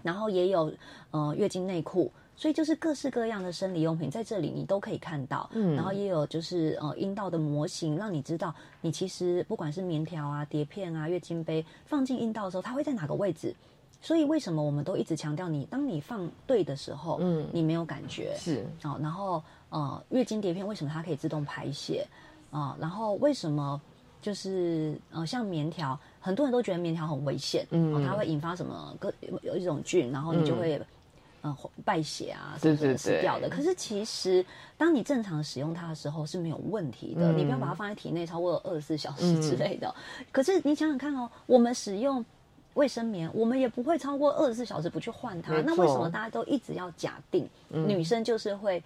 [0.00, 0.72] 然后也有
[1.10, 5.74] 呃月经内裤，所以就是各式各样的生理用品在这里你都可以看到，嗯。
[5.74, 13.52] 然后也有就是呃阴道的模型，让你知道你其实不管是棉条啊、碟片啊、月经杯放进阴道的时候，它会在哪个位置。
[14.00, 17.48] 所以为什么我们都一直强调你，当你放对的时候，嗯。
[17.50, 18.66] 你没有感觉，是。
[18.82, 22.06] 哦，然后呃，月经碟片为什么它可以自动排泄
[22.58, 23.80] 啊、然后为什么
[24.22, 30.80] 就是呃，像棉条，很多人都觉得棉条很危险，嗯哦它会引发什么各有有一种菌，然后你就会。
[31.42, 33.50] 呃，败血啊，什么什么对对对死掉的。
[33.50, 34.42] 可是其实，
[34.78, 37.32] 当你正常使用它的时候是没有问题的。
[37.32, 39.94] 嗯你不要把它放在体内超过二十四小时嗯之类的。
[40.32, 42.24] 可是你想想看哦，我们使用
[42.72, 45.52] 卫生棉，我们也不会超过二十四小时不去换它。
[45.60, 48.82] 那为什错么大家都一直要假定、嗯女生就是会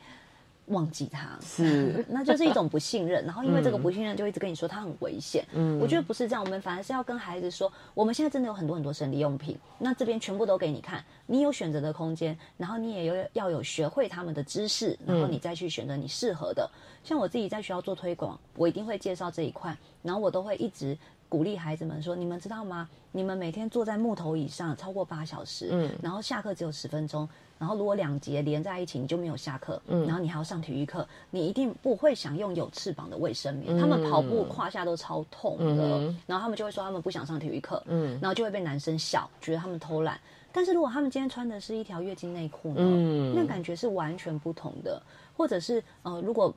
[0.69, 1.39] 忘记他？
[1.43, 3.25] 是 那就是一种不信任。
[3.25, 5.45] 然后因为这个嗯不信任，就一直跟你说他很危险。
[5.53, 16.69] 嗯我觉得不是这样，我们反而是要跟孩子说，我们现在真的有很多很多生理用品，那这边全部都给你看，你有选择的空间，然后你也有要有学会他们的知识，然后嗯你再去选择你适合的。
[17.05, 20.97] 像我自己在学校做推广，我一定会介绍这一块，然后我都会一直
[21.29, 22.89] 鼓励孩子们说：你们知道吗？
[23.13, 33.77] 你们每天坐在木头椅上超过八小时，嗯然后下课只有十分钟，然后如果两节连在一起，你就没有下课，嗯然后你还要上体育课，你一定不会想用有翅膀的卫生棉。
[33.77, 40.19] 嗯他们跑步胯下都超痛的，嗯然后他们就会说他们不想上体育课，嗯然后就会被男生笑，觉得他们偷懒。
[40.53, 45.03] 但是如果他们今天穿的是一条月经内裤呢，嗯那感觉是完全不同的。
[45.37, 46.53] 或者是呃，如果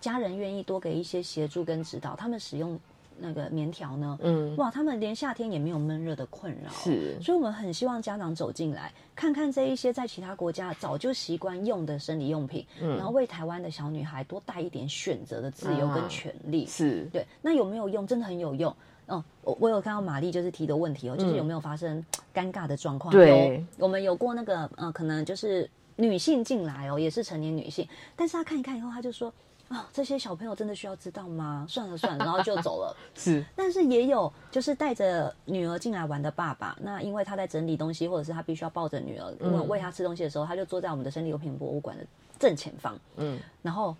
[0.00, 2.78] 家人愿意多给一些协助跟指导，他们使用
[3.18, 6.70] 那个棉条呢，嗯哇，他们连夏天也没有闷热的困扰。
[6.70, 16.66] 是所以我们很希望家长走进来，看看这一些在其他国家早就习惯用的生理用品，嗯然后为台湾的小女孩多带一点选择的自由跟啊权利。
[16.66, 18.06] 是对，那有没有用？
[18.06, 18.74] 真的很有用。
[19.06, 22.02] 哦，我我有看到玛丽就是提的问题哦，就是嗯有没有发生
[22.34, 23.12] 尴尬的状况？
[23.12, 27.86] 对有，我们有过那个呃，可能就是女性进来哦，也是成年女性，
[28.16, 29.30] 但是她看一看以后，她就说
[29.74, 31.66] 啊、这些小朋友真的需要知道吗？
[31.68, 32.96] 算了算了，然后就走了。
[33.14, 42.04] 是但是也有就是带着女儿进来玩的爸爸，那因为他在整理东西，或者是他必须要抱着女儿，因为嗯喂他吃东西的时候，他就坐在我们的生理用品博物馆的
[42.38, 43.96] 正前方，嗯，然后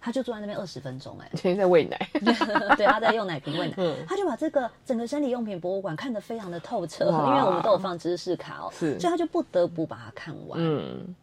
[0.00, 1.96] 他就坐在那边二十分钟、哎，天天在喂奶，
[2.76, 10.58] 对，他在用奶瓶喂奶， 嗯他就把这个整个生理用品博物馆看得非常的透彻，因为我们都有放知识卡哦，是所以他就不得不把它看完。
[10.60, 11.14] 嗯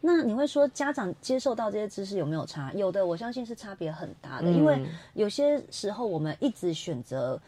[0.00, 2.72] 那你会说家长接受到这些知识有没有差？
[2.74, 4.80] 有的，我相信是差别很大的，嗯因为
[5.14, 7.38] 有些时候我们一直选择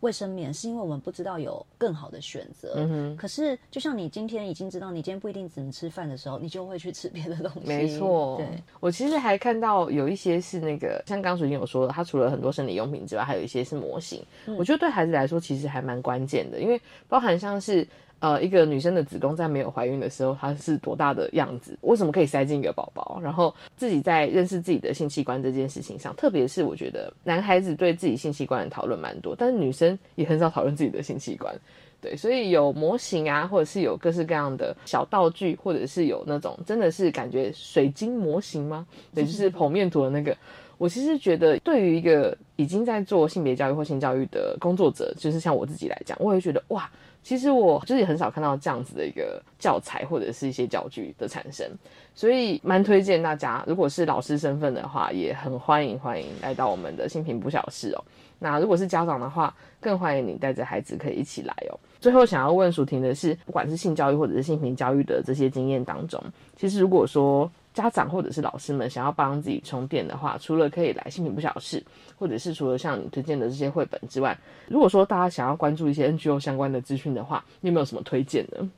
[0.00, 2.72] 卫生棉，是因为我们不知道有更好的选择。
[2.76, 7.68] 嗯哼可是，就像你今天已经知道，你今天不一定只能吃饭的时候，你就会去吃别的东西。
[7.68, 8.48] 没错，对，
[8.80, 14.20] 我其实还看到有一些是那个，像刚刚已经有说的，它除了很多生理用品之外，还有一些是模型。
[14.46, 17.86] 嗯我觉得对孩子来说其实还蛮关键的，因为包含像是
[18.22, 31.52] 呃一个女生的子宫在没有怀孕的时候，它是多大的样子，为什么可以塞进一个宝宝，然后自己在认识自己的性器官这件事情上，特别是我觉得男孩子对自己性器官的讨论蛮多，但是女生也很少讨论自己的性器官。
[32.00, 38.86] 对，所以有模型啊，或者是有各式各样的小道具，或者是有那种真的是感觉水晶模型吗？
[39.12, 40.36] 对，就是剖面图的那个。
[40.78, 46.90] 我其实觉得，对于一个已经在做性别教育或性教育的工作者，就是像我自己来讲，我也觉得哇，
[47.22, 51.66] 其实我就是很少看到这样子的一个教材或者是一些教具的产生，
[52.14, 58.04] 所以蛮推荐大家，如果是老师身份的话，也很欢迎欢迎来到我们的性平不小事哦。
[58.40, 61.78] 那如果是家长的话，更欢迎你带着孩子可以一起来哦。
[62.00, 66.20] 最后想要问淑婷的是，不管是性教育或者是性平教育的这些经验当中，
[66.56, 71.82] 其实如果说家长或者是老师们想要帮自己充电的话，除了可以来性平不小事，
[72.18, 74.36] 或者是除了像你推荐的这些绘本之外，
[74.68, 78.70] 如果说大家想要关注一些 NGO 相关的资讯的话，你有没有什么推荐呢？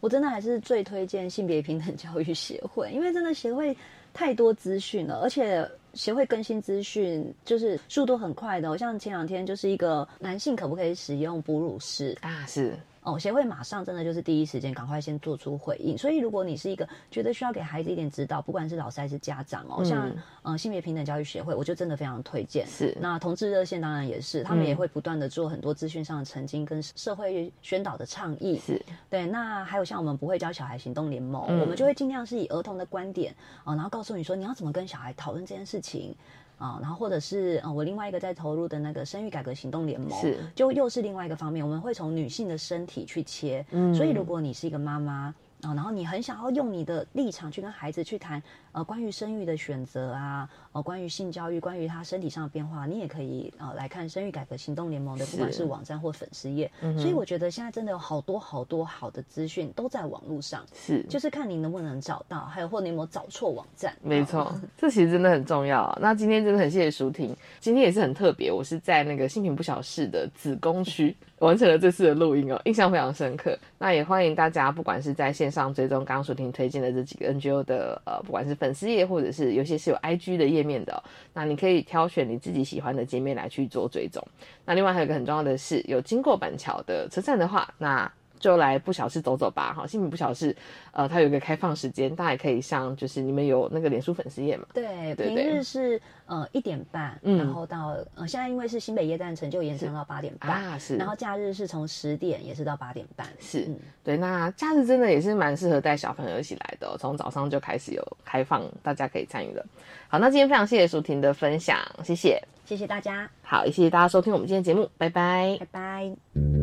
[0.00, 3.76] 我真的还是最推荐性别平等教育协会，因为真的协会
[4.12, 5.64] 太多资讯了，而且
[5.94, 8.76] 协会更新资讯就是速度很快的哦。
[8.76, 12.44] 像前两天就是一个男性可不可以使用哺乳室啊？
[12.46, 15.98] 是哦，协会马上真的就是第一时间赶快先做出回应。
[15.98, 22.64] 所以如果你是一个觉得需要给孩子一点指导，不管是老师还是家长哦，嗯像呃性别平等教育协会，我就真的非常推荐。
[22.66, 28.58] 是那同志热线当然也是，他们也嗯会不断的做很多资讯上的澄清跟社会宣导的倡议。
[28.58, 28.80] 是
[29.10, 33.34] 对，那还有像我们不会教小孩行动联盟，嗯我们就会尽量是以儿童的观点
[33.64, 36.14] 啊、呃然后告诉你说你要怎么跟小孩讨论这件事情。
[36.62, 43.64] 啊、然后或者是呃，我另外一个在投入的那个生育改革行动联盟，是就又是另外一个方面，我们会从女性的身体去切。
[43.72, 45.34] 嗯所以如果你是一个妈妈。
[45.62, 48.42] 啊，然后你很想要用你的立场去跟孩子去谈
[48.72, 56.70] 呃关于生育的选择啊，呃关于性教育，关于他身体上的变化，你也可以呃来看生育改革行动联盟的，不管是网站或粉丝页。
[56.98, 63.94] 所以我觉得现在真的有好多好多好的资讯都在网络上，是就是看你能不能找到，还有或你有没有找错网站。
[64.02, 65.96] 没错，这其实真的很重要。
[66.00, 73.58] 那今天真的很谢谢舒婷，今天也是很特别，我是在那个性平不小事的子宫区 完成了这次的录音哦，印象非常深刻。
[73.78, 81.02] 那也欢迎大家，不管是在线上追踪刚刚舒婷推荐的这几个 NGO 的呃，不管是粉丝页或者是有些是有 IG 的页面的、
[81.34, 84.24] 那你可以挑选你自己喜欢的界面来去做追踪。
[84.64, 88.08] 那另外还有一个很重要的是，有经过板桥的车站的话，那
[88.42, 90.54] 就来不小事走走吧，哈，新品不小事，
[90.90, 94.66] 呃，它有一个开放时间，大家也可以上，就是你们有那个脸书粉丝页嘛？
[94.74, 109.64] 对，对平日是呃一点半，嗯然后到呃现在因为是新北夜诞城就延长到八点半啊是然后假日是从十点也是到八点半，是嗯对，那假日真的也是蛮适合带小朋友一起来的、哦，从早上就开始有开放，大家可以参与了。
[110.08, 116.61] 好，那今天非常谢谢舒婷的分享，谢谢，谢谢大家，好，也谢谢大家收听我们今天的节目，拜拜，拜拜。